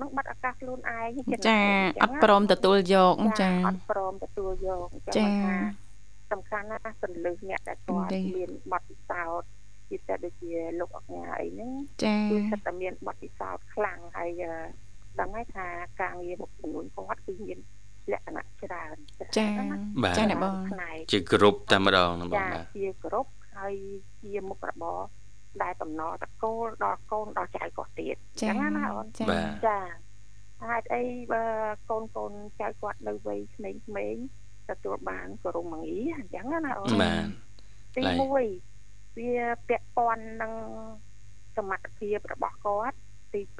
[0.00, 1.60] នឹងបាត់ឱកាសខ្លួនឯងចិត្តចា
[2.02, 5.56] អត់ព្រមទទួលយកចាអត់ព្រមទទួលយកអញ្ចឹងចាថា
[6.32, 9.48] សំខាន់ណាស់សន្លឹះអ្នកដែលគាត់ទេមានបទពិសោធន៍
[9.90, 11.70] ពិសេសដូចជាលោកអង្ញាអីហ្នឹង
[12.04, 14.52] ចាគឺសិតតែមានបទពិសោធន៍ខ្លាំងហើយអឺ
[15.20, 15.66] ដឹងហើយថា
[16.00, 17.58] ការងារមុខចំនួនគាត់គឺមាន
[18.12, 18.96] លក្ខណៈច្រើន
[19.36, 19.46] ចា
[20.02, 23.74] បាទចាអ្នកបងផ្នែកជាគ្រប់តែម្ដងណាបងចាបាទជាគ្រប់ហើយ
[24.22, 24.98] ជាមុខរបរ
[25.62, 29.78] ដែលតំណតកូលដល់កូនដល់ចៅគាត់ទៀតចាចឹងណាអូនចាបាទចា
[30.70, 31.44] ហេតុអីបើ
[31.90, 34.24] កូនកូនចៅគាត់នៅវ័យក្មេងៗ
[34.70, 37.24] ទទួលបានគោរមងារអញ្ចឹងណាអូនបាទ
[37.96, 39.32] ទីឡើយ1វា
[39.68, 40.52] ពាក់ព័ន្ធនឹង
[41.56, 42.96] សមត្ថភាពរបស់គាត់
[43.34, 43.58] ទី2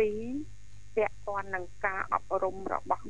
[0.97, 3.07] ពាក់ព័ន្ធនឹងការអប់រំរបស់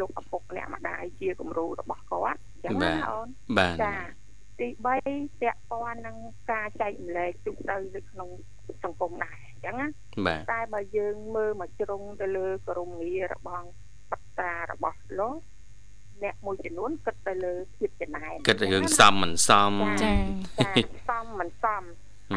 [0.00, 3.94] លោកឪពុកអ្នកម្ដាយជាគំរូរបស់គាត់អញ្ចឹងណាអូនបាទចា
[4.60, 4.68] ទី
[5.04, 6.16] 3ពាក់ព័ន្ធនឹង
[6.52, 8.28] ការចែករំលែកទូទៅនៅក្នុង
[8.84, 9.88] សង្គមដែរអញ្ចឹងណា
[10.26, 13.66] បាទតែបើយើងមើលមកជ្រុងទៅលើក្រមងាររបស់
[14.10, 15.36] បត្រារបស់លោក
[16.24, 19.70] អ្នកមួយចំនួនគិតទៅលើភាពចំណែនគិតរឿងសមមិនសម
[20.02, 20.14] ចា
[20.60, 20.70] ចា
[21.10, 21.82] សមមិនសម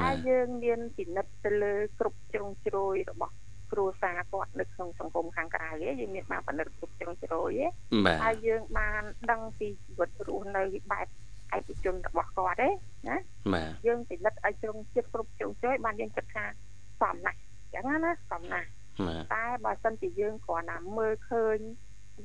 [0.04, 3.34] តែយើងមានពិនិត្យទៅលើគ្រប់ជ្រុងជ្រោយរបស់
[3.71, 7.71] គ្រួសារគាត់នៅក្នុងសង្គមខាងក្រៅឯងយើងមានបានពិនិត្យគ្រប់ជ្រុងជ្រោយឯង
[8.06, 11.08] បាទហើយយើងបានដឹងពីជីវិតរស់នៅបែប
[11.56, 12.69] ឯកជនរបស់គាត់ទេ
[13.10, 13.17] ណា
[13.54, 16.45] បាទយើងពិនិត្យឲ្យជ្រុងជ្រោយគ្រប់ជ្រុងជ្រោយបានយើងគិតថា
[17.02, 18.69] សមណាស់អញ្ចឹងណាសមណាស់
[19.08, 21.58] បាទតែបើសិនជាយើងគ្រាន់តែមើលឃើញ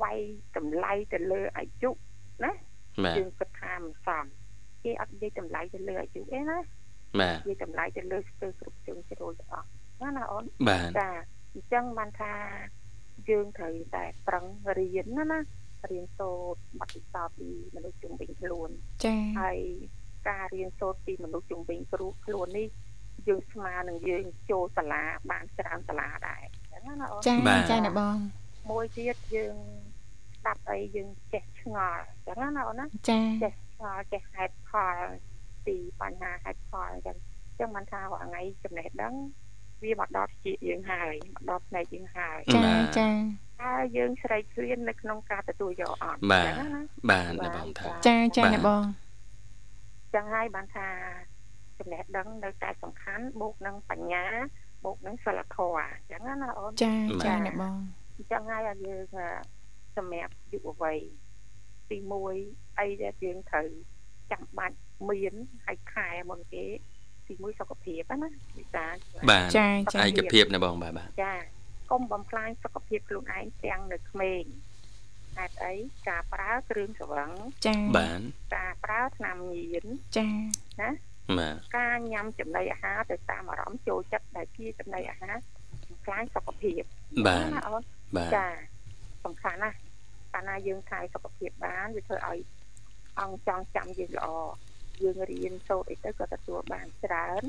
[0.03, 0.18] វាយ
[0.57, 1.90] តម្លៃទៅលើអាយុ
[2.44, 2.53] ណា
[3.05, 4.24] បាទយើងគិតថាមិនសម
[4.85, 6.59] គេអត់និយាយតម្លៃទៅលើអាយុទេណា
[7.20, 9.66] បាទនិយាយតម្លៃទៅលើស្ទើរគ្រប់ជ្រុងជ្រោយទាំងអស់
[10.03, 11.09] ណាណាអូនបាទចា
[11.53, 12.33] អញ្ចឹងបានថា
[13.29, 14.44] យើងត្រូវតែប្រឹង
[14.79, 15.40] រៀនណាណា
[15.90, 18.70] រៀនសូត្របទពិសោធន៍ពីមនុស្សជុំវិញខ្លួន
[19.05, 19.59] ចាហើយ
[20.29, 22.68] ការរៀនសូត្រពីមនុស្សជុំវិញគ្រូខ្លួននេះ
[23.29, 28.16] យើងស្មើនឹងយើងចូលសាលាបានច្រើនសាលាដែរអញ្ចឹងណាអូនចាបាទចាអ្នកបង
[28.68, 29.57] មួយទៀតយើង
[30.37, 34.96] ស្ដាប់អីយើងចេះឆ្ងល់អញ្ចឹងណាអូនណាចាចេះឆ្ងល់ចេះហេតុផល
[35.66, 37.16] ពីបញ្ហាហេតុផលអញ្ចឹង
[37.49, 39.14] អញ្ចឹងបានថារាល់ថ្ងៃចំណេះដឹង
[39.83, 42.62] វាមកដល់ជាយើងហើយមកដល់ផ្នែកយើងហើយចា
[42.99, 43.09] ចា
[43.62, 48.83] ហើយយើងស្រេកឃ្លាននៅក្នុងការទទួលយកអត់បាទអញ្ចឹងណាបាទណាបងថាចាចាបាទអ្នកបង
[50.14, 50.88] ចឹងហើយបានថា
[51.79, 54.25] ចំណេះដឹងនៅតែសំខាន់បូកនឹងបញ្ញា
[54.85, 56.92] បូកនឹងសិលធម៌អញ្ចឹងណាអូនចា
[57.27, 57.77] ចាអ្នកបង
[58.21, 59.29] អញ្ចឹងហើយឲ្យយើងអឺ
[59.97, 60.99] សម្រាប់យុវវ័យ
[61.91, 61.99] ទី
[62.39, 63.67] 1អីដែលយើងត្រូវ
[64.33, 64.77] ចាំបាច់
[65.09, 65.35] មាន
[65.67, 66.65] ហើយខែមុនគេ
[67.27, 68.87] ទី1សុខភាពណាវិសា
[69.31, 71.35] បាទចាចាឯកភាពណាបងបាទបាទចា
[71.91, 74.43] កុំបំផ្លាញសុខភាពខ្លួនឯងទាំងនៅក្មេង
[75.37, 75.75] ហេតុអី
[76.09, 77.31] ការប្រើគ្រឿងស្រវឹង
[77.67, 78.21] ចាបាទ
[78.57, 80.29] ការប្រើថ្នាំញៀនចា
[80.81, 80.91] ណា
[81.39, 85.37] បាទការញ៉ាំចំណីអាហារទៅតាមអារម្មណ៍ចូលចិត្តដែលជាចំណីអាហារ
[86.05, 86.83] ខ្លាំងសុខភាព
[87.27, 87.83] បាទណាអូន
[88.16, 88.46] បាទចា
[89.25, 89.77] សំខាន់ណាស់
[90.33, 92.38] កាលណាយើងថែសុខភាពបានវាធ្វើឲ្យ
[93.20, 94.29] អង្គចង់ចាំយើងល្អ
[95.03, 97.42] យើងរៀនសូត្រអីទៅក៏ទទួលបានច្រើន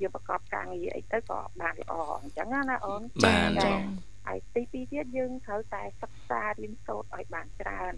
[0.00, 3.80] យើងប្រកបការងារអីទៅក៏បានល្អអញ្ចឹងណាអូនបាទចាបង
[4.26, 7.94] ហើយទីពីរទៀតយើងត្រូវតែសិក្សារៀនសូត្រឲ្យបានច្រើន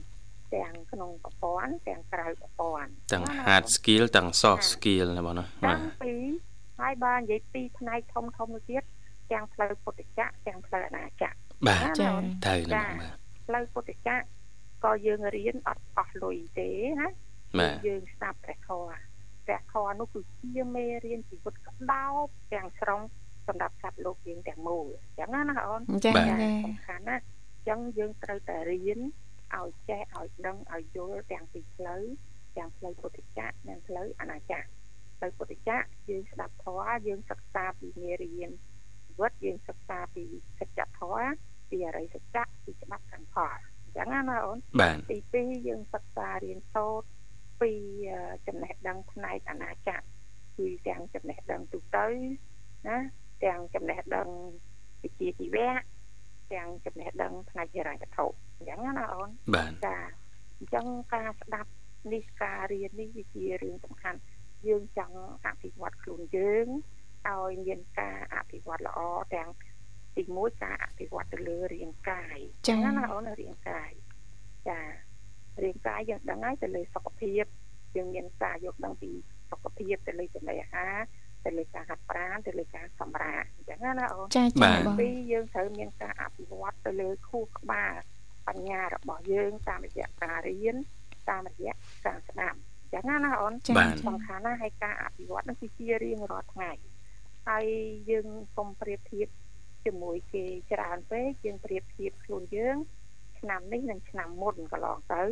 [0.54, 6.14] ទាំងក្នុងប្រព័ន្ធទាំងក្រៅប្រព័ន្ធទាំងណា hard អូន skill ទាំង soft skill ណាបងណាបាតាំទងពី
[6.80, 8.82] ហើយបើនិយាយពីផ្នែកធំធំទៅទៀត
[9.32, 12.08] ទាំងផ្លូវពុទ្ធចក្រទាំងផ្លូវអនាចក្រ បាទចា
[12.44, 13.14] ត្រូវណាបងបាទ
[13.46, 14.16] ផ្លូវពុទ្ធចក្រ
[14.84, 16.68] ក៏យើងរៀនអត់អស់លុយទេ
[17.00, 17.08] ណា
[17.58, 18.98] បាទយើងស្ដាប់ព្រះធម៌
[19.46, 23.00] ព្រះធម៌នោះគឺជាមេរៀនជីវិតក្តោបទាំងស្រុង
[23.46, 29.00] សម្រាប់សត្វលោកយើងទាំងមូលអញ្ចឹងណាណាអូនចាបាទចាសំខាន់ណាស់អញ្ចឹងយើងត្រូវតែរៀន
[29.56, 32.02] ឲ្យចេះឲ្យដឹងឲ្យយល់ទាំងពីផ្លូវ
[32.56, 34.68] ទាំងផ្លូវពុទ្ធចក្រនិងផ្លូវអនាចក្រ
[35.16, 38.67] ផ្លូវពុទ្ធចក្រយើងស្ដាប់ធម៌យើងសិក្សាពីមេរៀនជី
[39.20, 40.24] វិតយើងសិក្សាពី
[40.58, 41.30] សច្ចធម៌
[41.70, 47.08] ពីអរិយសច្ចៈពីច្បាប់កម្មផលអញ្ចឹងណាណាអូនបាទទី2យើងសិក្សារៀនសូត្រ
[47.60, 47.72] ពី
[48.10, 50.04] អឺចំណេះដឹងផ្នែកអនាចក្រ
[50.56, 52.06] គឺទាំងចំណេះដឹងទូទៅ
[52.86, 52.98] ណា
[53.44, 54.28] ទាំងចំណេះដឹង
[55.02, 55.70] វិជ្ជាជីវៈ
[56.52, 58.26] ទាំងចំណេះដឹងផ្នែកហិរញ្ញវត្ថុ
[58.56, 59.96] អញ្ចឹងណាអូនបាទចា
[60.58, 61.70] អញ្ចឹងការស្ដាប់
[62.12, 64.20] នេះការរៀននេះវាជារឿងសំខាន់
[64.68, 66.66] យើងចង់អភិវឌ្ឍខ្លួនយើង
[67.30, 69.00] ឲ្យមានការអភិវឌ្ឍល្អ
[69.34, 69.48] ទាំង
[70.16, 72.38] ទី1ការអភិវឌ្ឍទៅលើរាងកាយ
[72.68, 73.90] ចាណាណាអូនរាងកាយ
[74.68, 74.80] ចា
[75.62, 77.44] រាងកាយយើងដឹងហើយទៅលើសុខភាព
[77.96, 79.10] យើងមានការយកដឹងពី
[79.50, 80.96] សុខភាពទៅលើចំណីអាហារ
[81.44, 87.92] ទៅលើការហាត់ប្រាណទៅលើការសម្រាកអញ្ចឹងណាអូនចាចាអ្នកបងពីរយើងត្រូវមានការអភិវឌ្ឍទៅលើខួរក្បាល
[88.48, 90.76] បញ្ញារបស់យើងតាមរយៈការរៀន
[91.30, 91.72] តាមរយៈ
[92.06, 96.70] ការស្ដាប់អញ្ចឹងណាណាអូនចាបាទសំខាន់ណាស់ហើយការអភិវឌ្ឍនោះគឺជារៀងរាល់ថ្ងៃ
[97.48, 97.66] ហើយ
[98.10, 99.28] យើងកុំប្រៀបធៀប
[99.84, 102.76] ជាមួយគេច្រើនពេកយើងប្រៀបធៀបខ្លួនយើង
[103.38, 105.22] ឆ្នាំនេះនិងឆ្នាំមុនកន្លងទៅ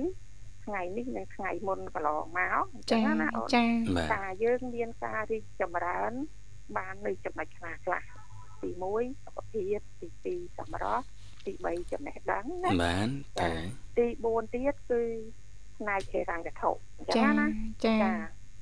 [0.64, 3.64] ថ្ងៃនេះនិងថ្ងៃមុនកន្លងមកអញ្ចឹចាងណាអូនចា
[3.96, 6.12] បាទថាយើងមានការរីកចម្រើន
[6.76, 8.02] បាននៅចំណុចខ្លះខ្លះ
[8.62, 9.78] ទី1សុខភាព
[10.24, 11.04] ទី2សម្រស់
[11.46, 13.08] ទី3ចំណេះដឹងណាបាន
[13.40, 13.50] តើ
[13.98, 15.02] ទី4ទៀតគឺ
[15.78, 17.46] ផ្នែកហេរញ្ញវត្ថុអញ្ចឹចាងណា
[17.86, 18.12] ចាចា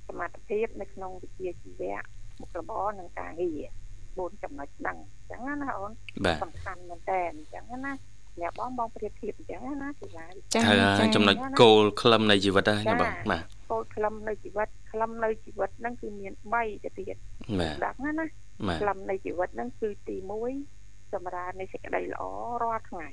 [0.08, 2.00] សមត្ថភាពនៅក្នុងវិជ្ជាជីវៈ
[2.40, 3.68] មុខរបរនិងការងារ
[4.05, 5.92] 4ចំណុចហ្នឹងអញ្ចឹងណាអូន
[6.25, 7.92] បាទសំខាន់មែនតើអញ្ចឹងណា
[8.40, 17.16] អ្នកបងបងប្រៀបធៀបអញ្ចឹងណាគឺឡាយចាត្រូវហើយចំណុចគោលខ្លឹមនៃជីវិតហើយណាបងបាទគោលខ្លឹមនៃជីវិតខ្លឹមនៃជីវិតហ្នឹងគឺមាន3ទៅទៀត
[17.61, 18.27] បាទដឹងណាណា
[18.68, 20.16] បាទខ្លឹមនៃជីវិតហ្នឹងគឺទី
[20.64, 22.23] 1ចម្រើននៃសេចក្តីល្អ
[22.62, 23.09] រាល់ថ្ងៃ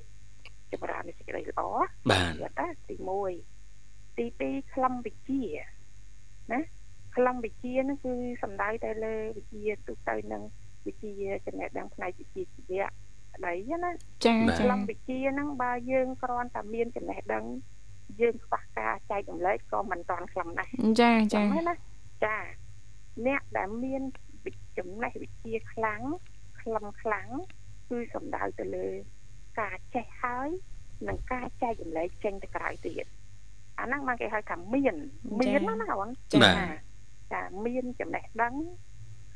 [0.74, 1.62] ចម្រើននៃសេចក្តីល្អ
[2.12, 2.96] បាទជីវិតណាទី
[3.58, 5.44] 1ទី2ខ្លឹមវិជ្ជា
[6.52, 6.62] ណា
[7.16, 10.44] ខ្លឹមវិជ្ជាហ្នឹងគឺសំដៅទៅលើវិជ្ជាទូទៅនឹង
[10.86, 11.12] វិជ្ជា
[11.46, 12.88] ចំណេះដឹងផ្នែកវិជ្ជាជីវៈ
[13.36, 13.92] ស្ដីណា
[14.26, 17.46] ចាបាទចាខ្លឹមវិជ្ជាហ្នឹងបើយើងគ្រាន់តែមានចំណេះដឹង
[18.22, 20.70] យើងខ្វះការចែករំលែកក៏មិនតាន់ខ្លឹមដែរ
[21.02, 21.76] ចាចាចាំណា
[22.26, 22.38] ចា
[23.26, 24.02] អ្នកដែលមាន
[24.46, 26.02] វិចំណេះវិជ្ជាខ្លាំង
[26.62, 27.30] ខ្លឹមខ្លាំង
[27.90, 28.88] គឺសំដៅទៅលើ
[29.60, 30.50] ការចេះហើយ
[31.08, 33.06] និងការចែករំលែកចេញទៅក្រៅទៀត
[33.80, 34.96] អាហ្នឹងមកគេហៅថាមាន
[35.40, 36.10] មានណាណាអូន
[36.44, 36.91] បាទ
[37.34, 38.56] ចាមានចំណេះដឹង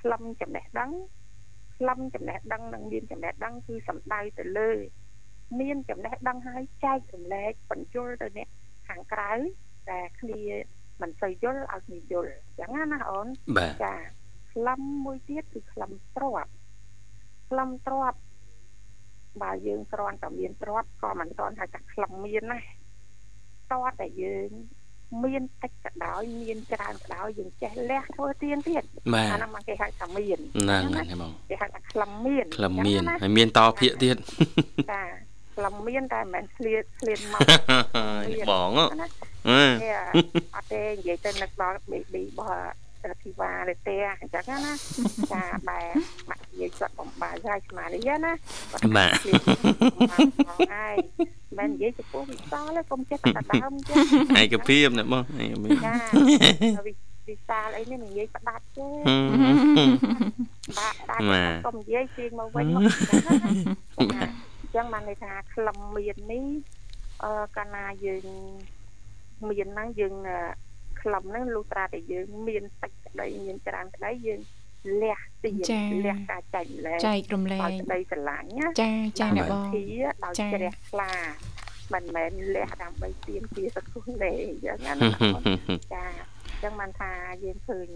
[0.01, 0.91] ខ្លឹមចំណេះដឹង
[1.77, 4.71] ខ្លឹមចំណេះដឹងនិងមានចំណេះដឹងគឺសំដៅទៅលើ
[5.59, 8.49] មានចំណេះដឹងហើយចែករំលែកបញ្យលទៅអ្នក
[8.87, 9.31] ខាងក្រៅ
[9.89, 10.41] តែគ្នា
[11.01, 13.27] មិនសូវយល់ឲ្យគ្នាយល់អញ្ចឹងណាណាអូន
[13.57, 13.95] បាទចា
[14.51, 16.47] ខ្លឹមមួយទៀតគឺខ្លឹមទ្រប
[17.49, 18.13] ខ្លឹមទ្រប
[19.41, 22.59] បើយើងគ្រាន់តែមានទ្របក៏មិនទាន់ហៅថាខ្លឹមមានណា
[23.73, 24.49] តើតែយើង
[25.23, 34.15] មានតិចក៏ដោយមានច្រើនក៏ដោយយើងចេះលះធ្វើទៀងទៀតបាអាទហ្នឹងមកគេហៅថាមានហ្នឹងហើយណាបងគេហៅថាខ្លឹមមានខ្លឹមមានអញ្ចឹងណាហើយមានតភាកទៀត
[34.91, 35.01] ចា
[35.55, 37.41] ខ្លឹមមានតែមិនមែនឆ្លៀតឆ្លៀនមក
[38.49, 39.07] បងអឺណា
[39.83, 39.89] ទេ
[40.55, 42.84] អត់ទេនិយាយទៅនឹកដល់ baby របស់
[43.23, 44.73] ធីវ៉ាលេទេអញ្ចឹងណា
[45.31, 45.79] ចាបែ
[46.29, 48.31] បាក់និយាយគាត់បំបាយហើយស្មារតីណា
[48.71, 49.11] គាត់បាទ
[50.73, 50.95] ហើយ
[51.57, 53.95] មិននិយាយចំពោះវិសាលទេកុំចេះតែដើមចេះ
[54.41, 55.95] ឯកភាពណាបងឯកភាពចា
[57.27, 59.91] វិសាលអីនេះនិយាយផ្ដាច់ទេហឹម
[60.77, 62.81] បាក់ដាច់ម៉ាកុំនិយាយជើងមកវិញមក
[63.99, 66.45] អញ្ចឹងបានន័យថាខ្លឹមមាននេះ
[67.23, 68.25] អឺកាលណាយើង
[69.49, 70.13] មានហ្នឹងយើង
[71.05, 74.41] ខ្លឹមហ្នឹងលុះត្រាតែយើង មានតិចក្តីមានច្រើនក្តីយើង
[75.01, 75.51] លះទី
[76.05, 79.83] លះការចែកម្លែកចែករំលែឲ្យកក្តីស្រឡាញ់ណាចាចាអ្នកបងធី
[80.23, 81.11] ដោយជ្រះថ្លា
[81.93, 84.93] មិនមែនលះដើម្បីទៀមទាសកុលទេអញ្ចឹងណា
[85.93, 86.05] ចា
[86.47, 87.11] អញ្ចឹងបានថា
[87.43, 87.87] យើងឃើញ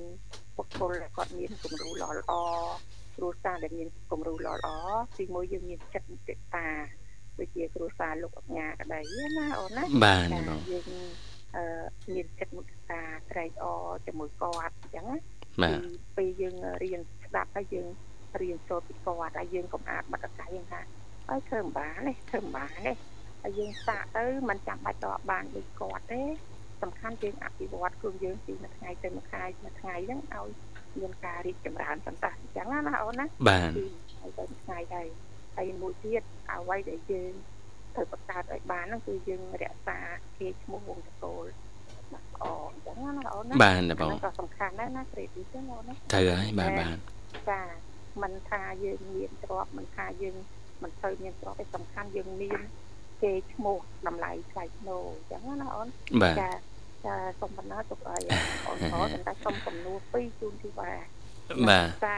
[0.58, 2.32] បុគ្គលដែលគាត់មានគំរូល្អល្អ
[3.16, 4.70] គ្រួសារដែលមានគំរូល្អល្អ
[5.18, 6.68] ទីមួយយើងមានចិត្តមុទិតា
[7.40, 9.00] ដូចជាគ្រួសារលោកអញ្ញាក្តី
[9.38, 11.29] ណាអូនណាបាទណាបងយើងអឺ
[12.16, 15.18] មានចិត្តមុទិតាត្រេកអរជាមួយគាត់អញ្ចឹងណា
[15.64, 15.80] បាទ
[16.18, 17.88] ពេលយើងរៀនស្ដាប់ហើយយើង
[18.42, 20.82] រៀនសូត្រពីគាត់ហើយយើងកុំអាតបាត់កាយយើងថា
[21.30, 22.94] អើយធ្វើមិនបានទេធ្វើមិនបានទេ
[23.42, 26.22] ហើយយើងសាកទៅមិនចាំបាច់តបបានដូចគាត់ទេ
[26.82, 30.50] សំខាន់យើងអភិវឌ្ឍខ្លួនយើងពីមួយថ្ងៃទៅមួយថ្ងៃមួយថ្ងៃហ្នឹងឲ្យ
[31.00, 35.08] មានការរីកចម្រើនសន្តោសអញ្ចឹងណាអូនណាបាទពីថ្ងៃទៅមួយថ្ងៃហើយ
[35.56, 37.34] ហើយមួយទៀតអ្វីដែលយើង
[37.96, 40.00] ត្រូវបង្កើតឲ្យបានហ្នឹងគឺយើងរក្សា
[40.38, 41.46] គេឈ្មោះវងតកូល
[42.14, 46.98] បាទល្អអញ្ចឹងណាអូនណាបាទណាបងអាហ្នឹងក៏សំខាន់ដែរណាក្រេឌីចឹងអូនណាត្រូវហើយបាទបាទ
[47.50, 47.62] ចា
[48.24, 50.36] មិនថាយើងមានទ្រព្យមិនថាយើង
[50.84, 52.60] មិនសូវមានទ្រព្យទេសំខាន់យើងមាន
[53.22, 55.88] គេឈ្មោះតម្លៃថ្លៃថ្នូរអញ្ចឹងណាអូន
[56.24, 56.50] បាទចា
[57.06, 58.24] ចាសូមបណ្ណាទុកឲ្យ
[58.68, 61.06] អូនអូនតែសុំសំណួរពីរជូនទីបាទ
[61.70, 62.18] បាទចា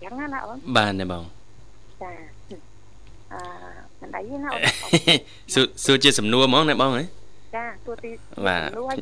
[0.00, 1.24] អញ្ចឹងណាអូនបាទណាបង
[2.02, 2.12] ចា
[3.32, 3.42] អឺ
[4.02, 4.62] មិនដៃទេណាអូន
[5.54, 7.04] សួរសួរជាសំណួរហ្មងណាបងហ៎
[7.56, 8.10] ចាទួទី
[8.46, 8.98] បាទសំណួរឲ្យ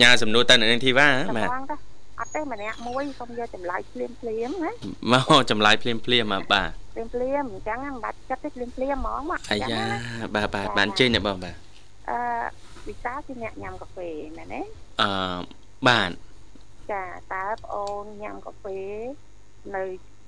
[0.00, 1.76] ញ៉ាសំណួរទៅនៅនឹងធីវ៉ាតំបាទងតា
[2.20, 4.70] អត់ទេម្នាក់មួយសូមយកចម្លើយភ្លាមភ្លាមណា
[5.12, 9.82] មកចម្លើយភ្លាមភ្លាមមកបាទភ្លាមភ្លាមអញ្ចឹងមិនបាច់ចិត្តទេភ្លាមភ្លាមហ្មងមកអាយ៉ា
[10.34, 11.56] បាទបាទបានចេញណាបងបាទ
[12.10, 12.18] អឺ
[12.88, 14.60] វិសាជាអ្នកញ៉ាំកាហ្វេមែនទេ
[15.00, 15.10] អឺ
[15.88, 16.10] បាទ
[16.92, 18.80] ចាតើប្អូនញ៉ាំកាហ្វេ
[19.76, 19.84] នៅ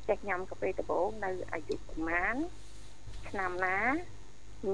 [0.08, 2.36] ចេះញ៉ាំកាហ្វេដំបូងនៅអាយុប្រហែល
[3.28, 3.78] ឆ្នាំណា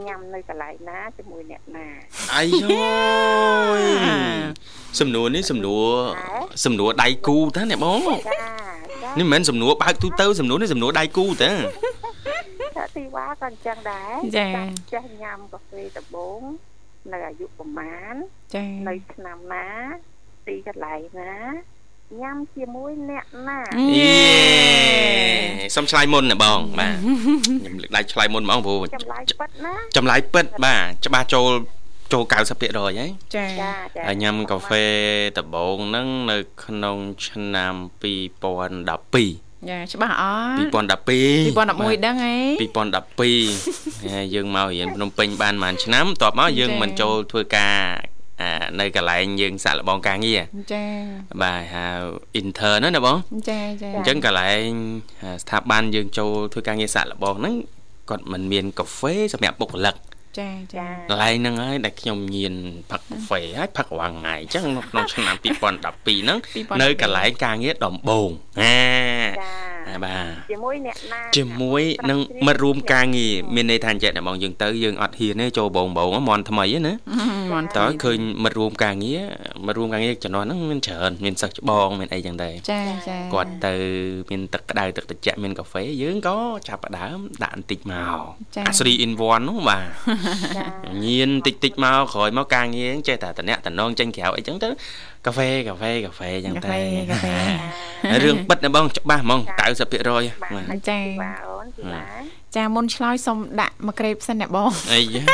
[0.07, 1.87] ញ៉ាំនៅកន្លែងណាជាមួយអ្នកណា
[2.35, 3.81] អាយយ
[5.01, 5.89] សំណួរនេះសំណួរ
[6.65, 8.35] សំណួរដៃគូតើអ្នកបងចា
[9.03, 11.53] ចានេះមិនមែនសំណួរបើកទូទៅសំណួរនេះសំណួរដៃគូតើ
[12.77, 14.49] ចាទីវ៉ាក៏អញ្ចឹងដែរចា
[14.93, 16.41] ចេះញ៉ាំកាហ្វេដំបូង
[17.13, 18.15] នៅអាយុប្រហែល
[18.55, 19.67] ចានៅឆ្នាំណា
[20.47, 21.35] ទីកន្លែងណា
[22.21, 23.59] ញ៉ាំជាមួយអ្នកណា
[23.97, 24.17] យេ
[25.77, 31.51] សុំឆ្លើយមុនណាបងបាទខ្ញុំលើកដៃឆ្លើយមុនហ្មងព្រោះចម្លើយពិតណាចម្លើយពិតបាទច្បាស់ចូល
[32.13, 32.33] ចូល90%
[32.79, 33.03] ហើយ
[33.35, 34.85] ចាចាចាហើយញ៉ាំកាហ្វេ
[35.39, 40.25] ដំបូងហ្នឹងនៅក្នុងឆ្នាំ2012ចាច្បាស់អ
[40.57, 48.12] ត់2012 2011ដឹងហ៎2012យើងមករៀនភ្នំពេញបានប្រហែលឆ្នាំតបមកយើងមិនចូលធ្វើការ
[48.81, 50.41] នៅកន្លែងយើងសាក់លបងការងារ
[50.73, 50.85] ចា
[51.43, 51.87] បាទហៅ
[52.41, 53.19] intern ណាបង
[53.51, 54.69] ចាចាអញ្ចឹងកន្លែង
[55.43, 57.55] ស្ថាប័នយើងចូលធ្វើការងារសាក់លបងហ្នឹង
[58.11, 59.97] គាត់មិនមានកាហ្វេសម្រាប់បុគ្គលិក
[60.41, 62.55] ចាចាកន្លែងហ្នឹងហើយដែលខ្ញុំញៀន
[62.91, 66.39] ផឹកកាហ្វេហើយផឹករាល់ថ្ងៃអញ្ចឹងក្នុងឆ្នាំ2012ហ្នឹង
[66.83, 68.79] នៅកន្លែងការងារដំបងអា
[69.89, 76.95] ចាបាទជាមួយអ្នកណាជាមួយនឹងមិត្តរួមការងារមានន័យថាអញ្ចឹងបងយើងទៅយើងអត់ហ៊ានទេចូលបងបងមន់ថ្មីណាមន់
[77.79, 79.23] តើឃើញមិត្តរួមការងារ
[79.67, 83.75] មិត្តរួមការងារជំនាន់ហ្នឹងមានច្រើនមានសិស្សច្បងមានអីចឹងដែរចាចាគាត់ទៅ
[84.31, 86.39] មានទឹកក្តៅទឹកត្រជាក់មានកាហ្វេយើងក៏
[86.69, 88.21] ចាប់ផ្ដើមដាក់បន្តិចមក
[88.67, 89.85] អា 3 in 1នោះបាទ
[91.05, 94.69] ញៀនតិចតិចមកក្រោយមកការងារចេះតែតំណតំណងចេញក្រៅអីចឹងទៅ
[95.27, 96.71] កាហ្វេកាហ្វេកាហ្វេចឹងតែ
[97.11, 97.37] កាហ្វេ
[98.25, 101.67] រឿងពិតណាបងច្បាស់ហ្មង90%ចាចាអូន
[102.57, 105.25] ចាមុនឆ្លើយសុំដាក់មួយក្រេបសិនណាបងអីយ៉ា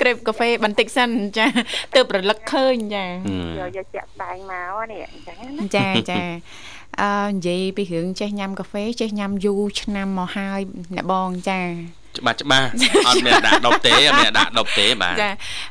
[0.00, 1.46] ក្រេបកាហ្វេបន្តិចសិនចា
[1.94, 3.10] ទើបរលឹកឃើញចាយ
[3.58, 5.38] កយកចាក់ស្ដែងមកនេះអញ្ចឹង
[5.76, 6.22] ចាចា
[7.00, 10.60] អឺនិយាយពីរឿងចេះញ៉ាំកាហ្វេចេះញ៉ាំយូរឆ្នាំមកហើយ
[10.94, 11.60] អ្នកបងចា
[12.18, 12.66] ច្បាស់ច្បាស់
[13.08, 15.30] អត់មានដាក់ដប់ទេអត់មានដាក់ដប់ទេបាទចា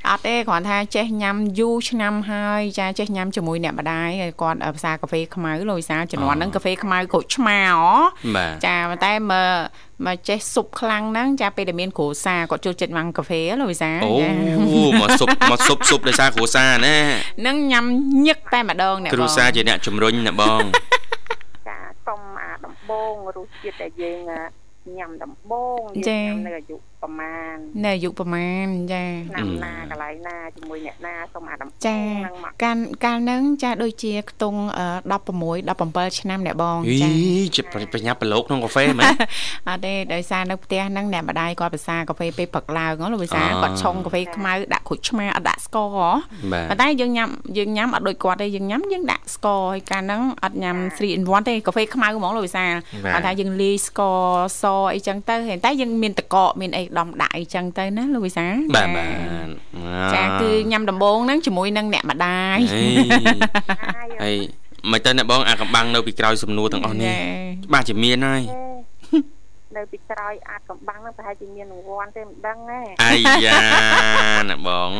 [0.09, 4.09] អត់ទេគ្រាន់ថាចេះញ៉ាំយូរឆ្នាំហើយចាចេះញ៉ាំជាមួយអ្នកម្ដាយ
[4.41, 7.59] គាត់ភាសាកាហ្វេខ្មៅលោកវិសាជំនាន់ហ្នឹងកាហ្វេខ្មៅក្រូចឆ្មា
[8.65, 9.43] ចាប៉ុន្តែមើ
[10.05, 14.15] មកចេះស៊ុបខ្លាំងហ្នឹងចាពេលដែលមានគ្រួសារគាត់ចូលចិត្តញ៉ាំកាហ្វេលោកវិសាអូ
[14.99, 16.95] មកស៊ុបមកស៊ុបស៊ុបដោយសារគ្រួសារណា
[17.39, 17.85] ហ្នឹងញ៉ាំ
[18.27, 20.61] ញឹកតែម្ដងអ្នកបងគ្រួសារជាអ្នកជំរុញណាបង
[21.67, 21.77] ចា
[22.07, 24.19] សុំអាដំបងរសជាតិដែលយើង
[24.97, 34.59] ញ៉ាំដំបងយើងញ៉ាំនៅអាយុប្រមាណនៅអាយុប្រមាណចាឆ្នាំណាកន្លែងណាជាមួយអ្នកណាសូមអាដំបងហ្នឹងមកកាលកាលហ្នឹងចាដូចជាខ្ទង់
[35.23, 37.09] 16 17ឆ្នាំអ្នកបងចា
[37.55, 37.61] ជា
[37.93, 39.05] បញ្ញាប្រឡូកក្នុងកាហ្វេមែន
[39.67, 45.97] អត់ទេដោយសារនៅផ្ទះហ្នឹងអ្នកម្ដាយគាត់ភាសាកាហ្វេពេលព្រឹកឡើងលោកភាសាគាត់ឆុងកាហ្វេខ្មៅដាក់ក្រូចឆ្មាអត់ដាក់ស្ករ
[46.69, 54.19] ប៉ុន្តែយើងញ៉ាំយើងញ៉ាំអត់ដូចគាត់ទេយើងញ៉ាំយើងដាក់ស្ករហើយកាលហ្នឹងអត់ញ៉ាំ3 in 1ទេកាហ្វេខ្មៅហ្មងលោកវិសាគាត់ថាយើងលាយស្ករ
[54.61, 58.45] សអីចឹងទៅតែយើងមានតកកមានអីដំដាក់អីចឹងទៅណាលោកវិសា
[58.75, 59.05] បាទបា
[59.45, 59.49] ទ
[60.15, 62.59] ចាគឺញ៉ាំដំបងហ្នឹងជាមួយនឹងអ្នកម្ដាយ
[64.21, 64.35] ហើយ
[64.91, 67.11] មិនទៅអ្នកបងអាកំបាំងនៅពីក្រោយសំណួរទាំងអស់នេះ
[67.65, 68.41] ច្បាស់ជាមានហើយ
[69.77, 73.53] នៅពីក្រោយអាចកំបាំងហ្នឹងប្រហែលជាមានរង្វាន់ទេមិនដឹងទេអាយ៉ា
[74.49, 74.91] ណាបង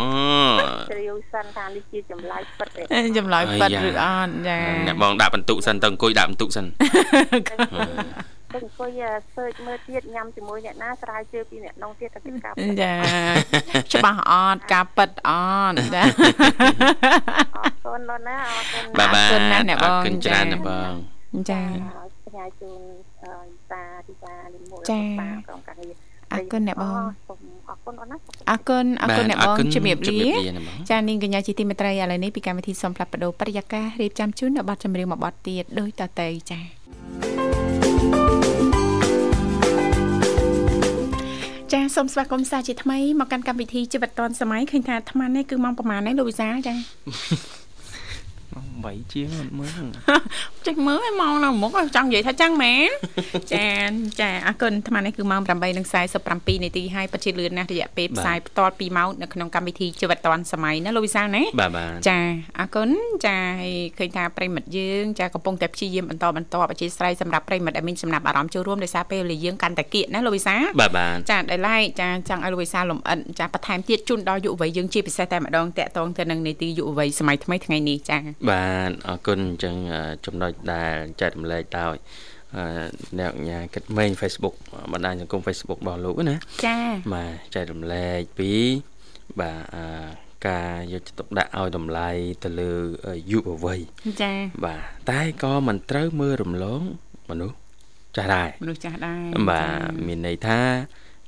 [0.92, 2.82] ជ្រាវសិនថានេះជាចម្លើយពិតទេ
[3.18, 6.66] ចម្លើយពិតឬអត់ចាអ្នកបងដាក់បន្ទុកសិនទៅអង្គុយដាក់បន្ទុកសិន
[8.56, 9.02] ទៅអង្គុយ
[9.36, 12.94] សើចមើលទៀតញ៉ាំជាមួយអ្នកណាស្រាវជ្រាវពីអ្នកនងទៀតទៅពីការចា
[13.94, 15.30] ច្បាស់អត់ការពិតអ
[15.70, 16.04] ត់ចា
[17.56, 20.92] អរគុណលោកណាអរគុណបាទបាទអរគុណណាស់អ្នកបងអរគុណច្រើនណាស់បង
[21.50, 21.62] ចា
[22.26, 24.82] ផ្ញើជូនតាទីតាលីមួយ
[25.20, 25.94] បាក្រុមការងារ
[26.34, 27.04] អរគុណអ្នកបង
[27.70, 28.18] អរគុណអូនណា
[28.50, 30.22] អរគុណអរគុណអ្នកបងជំរាបលា
[30.90, 36.85] ចានាងកញ្ញាជាទីមេត្រីឥឡូវនេះពីកម្មវិធីសំផ្លាប់បដោបរិយាកាសរៀបចំជូននៅប័ណ្ណចម្រៀងមួយប័ណ្ណទៀតដោយតទៅចា
[41.74, 46.74] ចាសូមស្វាគមន៍សាជាថ្មីមកកាន់កម្មវិធីជីវិតឌွန်សម័យឃើញថាអាត្មានេះគឺម៉ោងប្រហែលហ្នឹងលោកវិសាចា
[48.84, 49.84] 8ជាងអត់មើល
[50.68, 52.90] ចេះមើលម៉ោងនៅមុខចង់និយាយថាចឹងមែន
[53.54, 53.68] ចា
[54.22, 55.42] ចាអរគុណអាត្មានេះគឺម៉ោង
[56.04, 62.20] 8:47នាទីហើយពិតជាលឿនណាស់រយៈពេលផ្សាយផ្ទាល់2ម៉ោងនៅក្នុងកម្មវិធីជីវិតឌွန်សម័យណាលោកវិសាលណាបាទបាទចា
[62.60, 62.90] អរគុណ
[63.26, 78.18] ចាហើយឃើញថាប្រិមិត្តយើងចាកំពុងតែព្យាយាមបន្តបន្តអធិស្ឋានសម្រាប់ប្រិមិត្តដែលមានចំណាប់អារម្មណ៍ចូលរួមដោយសារពេលវេលាយើងកាន់តែគៀកណាលោកវិសាលបាទបាទចាដែលឡែកចាចង់ឲ្យលោកវិសាលលំអិនចាបន្ថែមទៀតជូនដល់យុវវ័យយើងជាពិសេសតែម្ដងតាក់ទងទៅនឹងនីតិយុវវ័យសម័យថ្មីថ្ងៃនេះចា
[78.50, 78.65] បាទ
[79.08, 79.76] អរគុណអញ្ចឹង
[80.26, 81.96] ចំណុចដែលចែករំលែកដោយ
[83.20, 84.56] អ្នកញ៉ាគិតមេង Facebook
[84.92, 86.78] បណ្ដាញសង្គម Facebook របស់លោកណាចា
[87.14, 88.52] បាទចែករំលែកពី
[89.40, 92.10] បាទការយកចិត្តទុកដាក់ឲ្យតម្លៃ
[92.44, 92.72] ទៅលើ
[93.32, 93.80] យុវវ័យ
[94.22, 94.32] ចា
[94.66, 96.82] បាទតែក៏មិនត្រូវមើលរំលង
[97.30, 97.56] មនុស្ស
[98.18, 100.60] ចាស់ដែរមនុស្សចាស់ដែរបាទមានន័យថា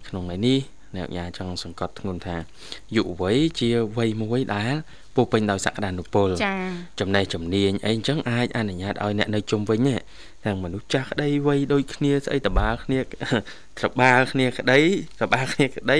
[0.07, 0.59] ក្នុងន័យនេះ
[0.95, 2.35] អ្នកញ៉ាចង់សង្កត់ធ្ងន់ថា
[2.95, 4.73] យុវវ័យជាវ័យមួយដែល
[5.17, 6.59] ពោពេញដោយសក្តានុពលចា៎
[6.99, 9.79] ចំណេះជំនាញអីអញ្ចឹងអាចអនុញ្ញាតឲ្យអ្នកនៅជុំវិញ
[10.45, 12.99] ទាំងមនុស្សចាស់ក្តីវ័យដូចគ្នាស្អីតបាគ្នា
[13.79, 14.79] ត្របាល់គ្នាក្តី
[15.19, 15.97] ត្របាល់គ្នាក្តី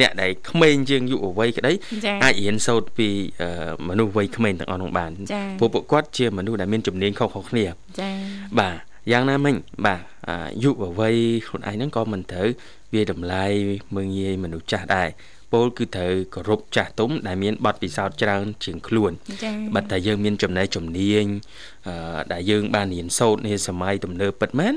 [0.00, 1.72] អ្នកដែលក្មេងជាងយុវវ័យក្តី
[2.24, 3.08] អាចរៀនសូត្រពី
[3.88, 5.10] មនុស្សវ័យក្មេងទាំងអស់នោះបាន
[5.58, 7.64] ព្រោះពួកគាត់ជាមនុស្សដែលមានជំនាញខុសៗគ្នា
[8.00, 8.14] ចា៎
[8.58, 8.76] បាទ
[9.12, 9.54] យ៉ាងណាមិញ
[9.86, 10.00] បាទ
[10.62, 11.16] យុវវ័យ
[11.46, 12.48] ខ្លួនឯងហ្នឹងក៏មិនត្រូវ
[12.94, 13.44] វាតម្លៃ
[13.94, 15.08] មើងងាយមនុស្សចាស់ដែរ
[15.52, 19.12] ពលគឺត្រូវគោរពចាស់ទុំដែលមានបទពិសោធន៍ច្រើនជាងខ្លួន
[19.44, 21.24] ចា៎បើតែយើងមានចំណេះជំនាញ
[21.88, 24.74] អឺដែលយើងបានរៀនសូត្រនាសម័យទំនើបពិតមែន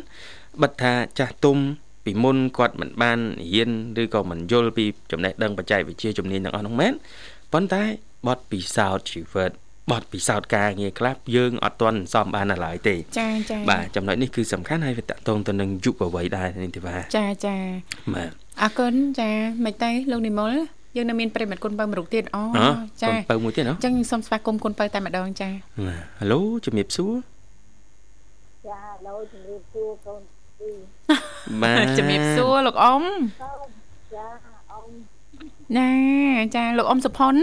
[0.62, 1.58] បើថាចាស់ទុំ
[2.06, 3.20] ពីមុនគាត់មិនបាន
[3.54, 3.72] រៀន
[4.02, 6.94] ឬក៏មិនយល់ពីចំណេះដឹងបច្ចេកវិទ្យាជំនាញទាំងអស់នោះមែន
[7.54, 7.84] ប៉ុន្តែ
[8.28, 9.52] បទពិសោធន៍ជីវិត
[9.92, 17.56] បទពិសោធន៍ការងារខ្លះយើងអត់ទាន់សមបានដល់ឡើយទេចាចាបាទចំណុចនេះគឺសំខាន់ហើយវាតកតងទៅនឹងយុវវ័យដែរនេះទេបាទចាចា
[18.16, 19.30] បាទ អរគុណចា
[19.66, 20.54] មិនទេលោកនិមល
[20.96, 22.60] យើងនៅមានប្រិមត្តគុណបើមរុកទៀតអូអ
[23.04, 25.50] ចាកូនបើមួយទៀតណ៎អញ្ចឹងសូមស្វាគមន៍គុណបើតែម្ដងចា
[25.88, 27.14] បាទហៅឡូជំរាបសួរ
[28.68, 30.22] ចាលោកជំរាបសួរកូន
[30.60, 30.70] ទី
[31.64, 33.04] បាទជំរាបសួរលោកអ៊ំ
[33.42, 33.70] កូន
[34.16, 34.26] ចា
[34.72, 34.86] អ៊ំ
[35.78, 35.92] ណា
[36.56, 37.36] ចាលោកអ៊ំសុផុន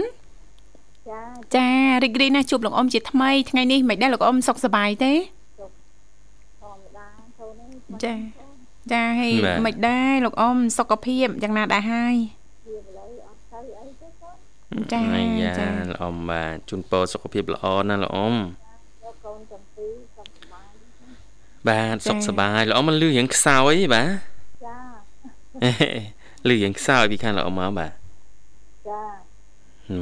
[1.09, 1.21] ចា
[1.55, 1.67] ចា
[2.03, 7.07] រីករាយណាស់ជួបលោកអ៊ំជាថ្មីថ្ងៃនេះមិនដែរលោកអ៊ំសុខសប្បាយទេធម្មតា
[7.39, 8.40] កូននេះចា
[8.91, 9.29] ចាហេ
[9.65, 12.15] មិនដែរលោកអ៊ំសុខភាពយ៉ាងណាដែរហើយ
[12.67, 14.29] វាឥឡូវអត់ទៅអីទេកូ
[14.81, 18.37] នចាអាយ៉ាចាល្អអ៊ំបាទជូនពរសុខភាពល្អណាស់ល្អអ៊ំយ
[19.13, 20.71] កកូនទាំងពីរសុខសប្បាយ
[21.67, 24.09] បាទសុខសប្បាយល្អអ៊ំមិនលឺរៀងខ្សោយបាទ
[24.65, 24.77] ចា
[26.47, 27.91] លឺរៀងខ្សោយពីខាងល្អអ៊ំមកបាទ
[28.89, 29.03] ចា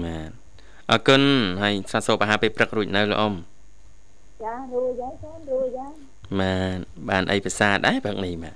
[0.06, 0.30] បាទ
[0.92, 1.22] អរគុណ
[1.62, 3.34] ហើយសាសូបអាហារពេលព្រឹករួចនៅល្អអ៊ំ
[4.44, 5.94] ចារួចហើយកូនរួចហើយ
[6.40, 6.78] បាទ
[7.10, 8.56] បានអីភាសាដែរព្រឹកនេះបាទ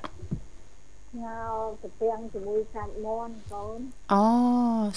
[1.21, 1.37] ញ៉ៅ
[1.83, 3.79] ទៅពាំងជាមួយសាច់មន់កូន
[4.13, 4.23] អូ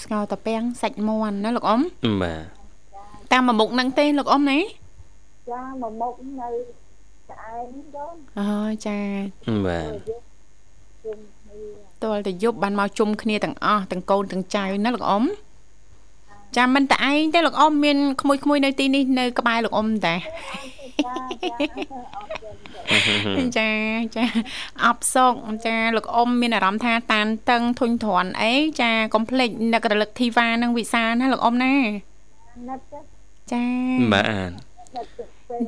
[0.03, 1.81] ស្ងោរតាពាំងសាច់មាន់ណាលោកអ៊ំ
[2.21, 2.41] បាទ
[3.31, 4.59] តាមមួយមុខហ្នឹងទេលោកអ៊ំណា
[5.51, 6.49] ចាមកមុខនៅ
[7.29, 7.65] ស្អែក
[7.95, 8.51] កូនអូ
[8.87, 8.99] ចា
[9.65, 10.21] បាទយក
[11.03, 11.61] ជុំគ្នា
[12.03, 15.23] តលតែយប់បានមកជុំគ្នាទាំងអស់ទាំងកូនទាំងចៅណាលោកអ៊ំ
[16.57, 20.15] ចាំមិនតែឯងទេលោកអ៊ំមានក្មួយក្មួយៗនៅទីនេះនៅក្បែរលោកអ៊ំតា
[21.05, 21.51] ចាចា
[22.15, 22.29] អត់
[23.37, 23.71] ទេចា
[24.15, 24.25] ចា
[24.85, 25.33] អបសុក
[25.65, 31.75] ចាលោកអ៊ំមានអារម្មណ៍ថាតានតឹងធុញទ្រាន់អីចាកុំភ្លេចនឹករលឹកធីវ៉ានិងវិសាលណាលោកអ៊ំណា
[32.67, 32.99] ណាត់ទេ
[33.53, 33.65] ចា
[34.13, 34.51] បាទ
[34.95, 35.63] ណាត់ទៅពេល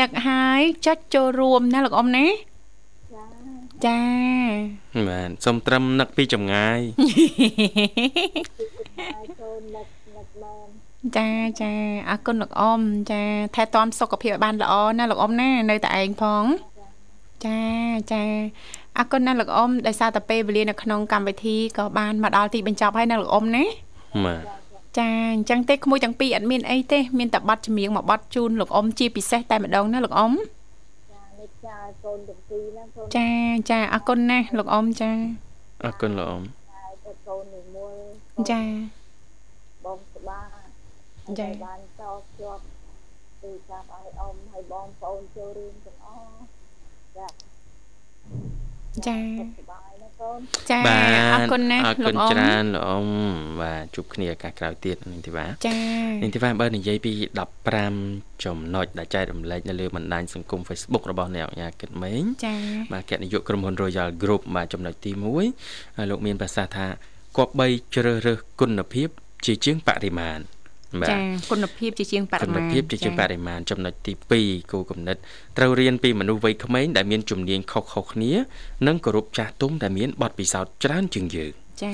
[0.00, 2.26] នឹកហើយចុចចូលរួមណាលោកអ៊ំណា
[3.14, 3.24] ចា
[3.86, 4.02] ចា
[5.08, 6.80] បាទសូមត្រឹមនឹកពីចម្ងាយ
[8.98, 10.68] ហើយកូននឹកនឹកមែន
[11.16, 11.28] ចា
[11.60, 11.72] ចា
[12.10, 12.80] អរគុណលោកអ៊ំ
[13.10, 13.22] ចា
[13.54, 16.44] ថែទាំសុខភាពឲ្យបានល្អណាលោកអ៊ំណានៅតែឯងផង
[17.46, 17.60] ចា
[18.12, 18.22] ចា
[18.98, 23.64] អរគុណណាលោកអ៊ំដោយសារតែពេលវេលានៅក្នុងកម្មវិធីក៏បានមកដល់ទីបញ្ចប់ហើយណាលោកអ៊ំណា
[24.26, 24.42] បាទ
[24.98, 33.28] ចាអញ្ចឹងទេក្មួយទាំងពីរអត់មានអីទេមានតែប័ណ្ណចម្រៀងមួយប័ណ្ណជូនលោកអ៊ំជាពិសេសតែម្ដងណាលោកអ៊ំចានេះចាកូនទាំងពីរណាកូនចា
[33.70, 35.10] ចាអរគុណណាស់លោកអ៊ំចា
[35.84, 37.94] អរគុណលោកអ៊ំចាទៅកូននិមល
[38.50, 38.99] ចាបងស្បា
[41.38, 42.02] ចាហើយបានត
[42.40, 42.62] ជាប់
[43.42, 46.34] ពីចាប់ឲ្យអ៊ំឲ្យបងប្អូនចូលរួមទាំងអស់
[47.16, 47.26] ចា
[49.06, 50.38] ចាសុខសប្បាយណាកូន
[50.70, 53.06] ចាបាទអរគុណណាស់អរលោគុណកអ៊ំច្រើនលោកអ៊ំ
[53.60, 55.78] បាទជួបគ្នាឱកាសក្រោយទៀតនេះទេបាទចា
[56.22, 57.12] នេះទេបាទបើនិយាយពី
[57.78, 62.56] 15ចំណុចដែលចែករំលែកនៅលើបណ្ដាញសង្គម Facebook របស់អ្នកអញ្ញាគិតមេងចា
[62.92, 65.10] បាទគណៈនាយកក្រុមហ៊ុន Royal Group បាទចំណុចទី
[65.54, 66.86] 1ហើយលោកមានប្រសាសន៍ថា
[67.38, 69.08] គប្បីជ្រើសរើសគុណភាព
[69.44, 70.59] ជាជាងបរិមាណបាទ
[71.10, 71.16] ចា
[71.50, 74.12] គុណភាពជាជាងបរិគុណមាណភាពជាជាងបរិមាណចំណុចទី
[74.42, 75.16] 2គោលគំនិត
[75.58, 78.32] ត្រូវរៀនពីមនុស្សវ័យក្មេងដែលមានជំនាញខុសៗគ្នា
[78.86, 81.90] និងគោរពចាស់ទុំដែលមានបទពិសោធន៍ច្រើនជាងយើងចា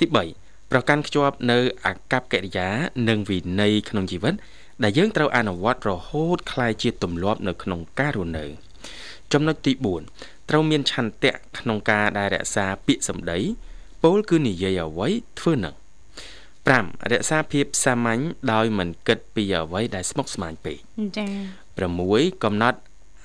[0.00, 0.06] ទី
[0.38, 2.68] 3ប្រកាន់ខ្ជាប់នៅអាកប្បកិរិយា
[3.08, 4.34] និងវិន័យក្នុងជីវិត
[4.82, 8.44] ដែលយើងត្រូវអនុវត្តរហូតក្លាយជាទម្លាប់នៅក្នុងការរស់នៅ
[9.32, 9.72] ចំណុចទី
[10.12, 13.38] 4ត្រូវមានឆន្ទៈក្នុងការដែលរក្សាពាក្យសម្ដី
[14.02, 15.74] ពោលគឺនិយាយអ្វីធ្វើនឹង
[16.68, 20.76] 5រក្សាភាពសាមញ្ញដោយមិនគិតពីអ្វីដែលស្មុគស្មាញពេក
[21.18, 21.26] ចា
[21.84, 22.78] 6កំណត់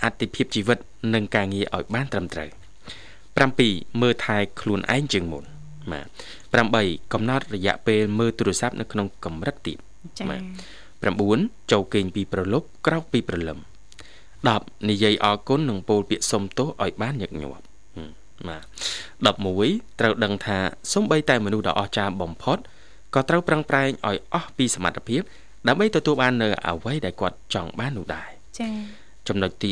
[0.03, 0.77] អតិភិបជីវិត
[1.13, 2.49] និងការងារឲ្យបានត្រឹមត្រូវ
[3.25, 5.43] 7មើលថែខ្លួនឯងជាងមុន
[5.91, 6.07] បាទ
[6.55, 9.77] 8កំណត់រយៈពេលមើលទូរស័ព្ទនៅក្នុងកម្រិតទាប
[10.19, 10.41] ចាបាទ
[11.05, 13.59] 9ចូលគេងពីប្រលប់ក្រោកពីព្រលឹម
[14.23, 17.65] 10និយាយអរគុណនិងពោលពាក្យសុំទោសឲ្យបានញឹកញាប់
[17.95, 18.09] ហឹម
[18.47, 18.63] បាទ
[19.51, 20.57] 11ត្រូវដឹងថា
[20.93, 22.57] សំបីតែមនុស្សដ៏អស្ចារ្យបំផុត
[23.16, 25.22] ក៏ត្រូវប្រឹងប្រែងឲ្យអស់ពីសមត្ថភាព
[25.68, 28.70] ដើម្បីទទួលបាននៅអ្វីដែលគាត់ចង់បាននោះដែរចា
[29.28, 29.70] ចំណុចទី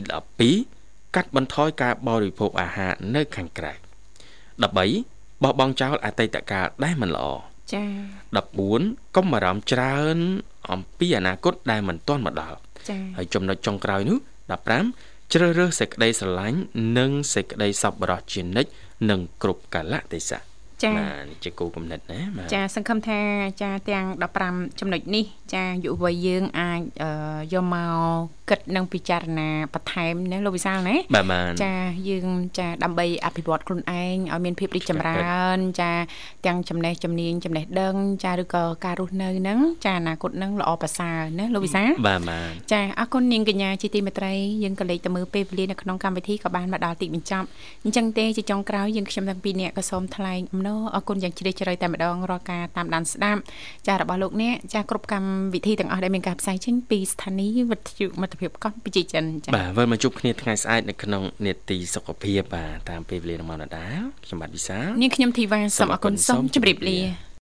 [0.57, 7.25] 12កាត់បន្ថយការបរិភោគអាហារនៅខាងក្រៅ13បោះបង់ចោលអតីតកាលដែលមិនល្អ
[7.73, 7.83] ចា
[8.49, 10.17] 14កុំបារម្ភច្រើន
[10.71, 12.57] អំពីអនាគតដែលមិនទាន់មកដល់
[12.89, 14.17] ចាហើយចំណុចចុងក្រោយនោះ
[14.75, 16.59] 15ជ្រើសរើសសេចក្តីស្រឡាញ់
[16.97, 18.69] និងសេចក្តីសប្បុរសជានិច្ច
[19.09, 20.52] និងគ្រប់កាលៈទេសៈ
[20.89, 23.19] បាទនេះជាគោលគំនិតណាបាទចាសង្ឃឹមថា
[23.61, 24.05] ចាទាំង
[24.43, 25.25] 15ចំណុចនេះ
[25.55, 27.09] ចាយុវវ័យយើងអាចអឺ
[27.53, 31.73] យកមកគិតនិងពិចារណាបន្ថែមណាលោកវិសាលណាបាទបាទចា
[32.09, 32.27] យើង
[32.57, 35.91] ចាដើម្បីអភិវឌ្ឍខ្លួនឯងឲ្យមានភាពរីកចម្រើន ចា
[36.45, 47.47] ទាំងចំណេះជំនាញចំណេះដឹង ចាឬក៏ការរស់នៅហ្នឹងចាអនាគតហ្នឹងល្អប្រសើរណាលោកវិសាលបាទបាទចាអរគុណនាងកញ្ញាជាទីមេត្រីយើងក៏លេចទៅមើលពេលវេលានៅក្នុងកម្មវិធីក៏បានមកដល់ទីបញ្ចប់
[47.83, 53.39] អញ្ចឹងទេជាចុងក្រោយយើងខ្ញុំទាំងពីរនាក់ក៏សូមថ្លែងអំណរអរគុណយ៉ាងជ្រាលជ្រៅតែម្ដងរាល់ការតាមដានស្ដាប់
[53.87, 66.99] ចារបស់លោកអ្នកចាគ្រប់កម្មវិធីទាំងអស់ដែលមានការផ្សាយចេញពីស្ថានីយ៍វិទ្យុមិត្តភាពកោះប្រជាចិនចាបាទវិលមកជួបគ្នាថ្ងៃស្អែកនៅក្នុងនេតិសុខភាពបាទតាមពេលវេលារបស់ដដែលខ្ញុំបាទវិសាលនាងខ្ញុំធីវ៉ាសូមអរគុណសូមជម្រាបលា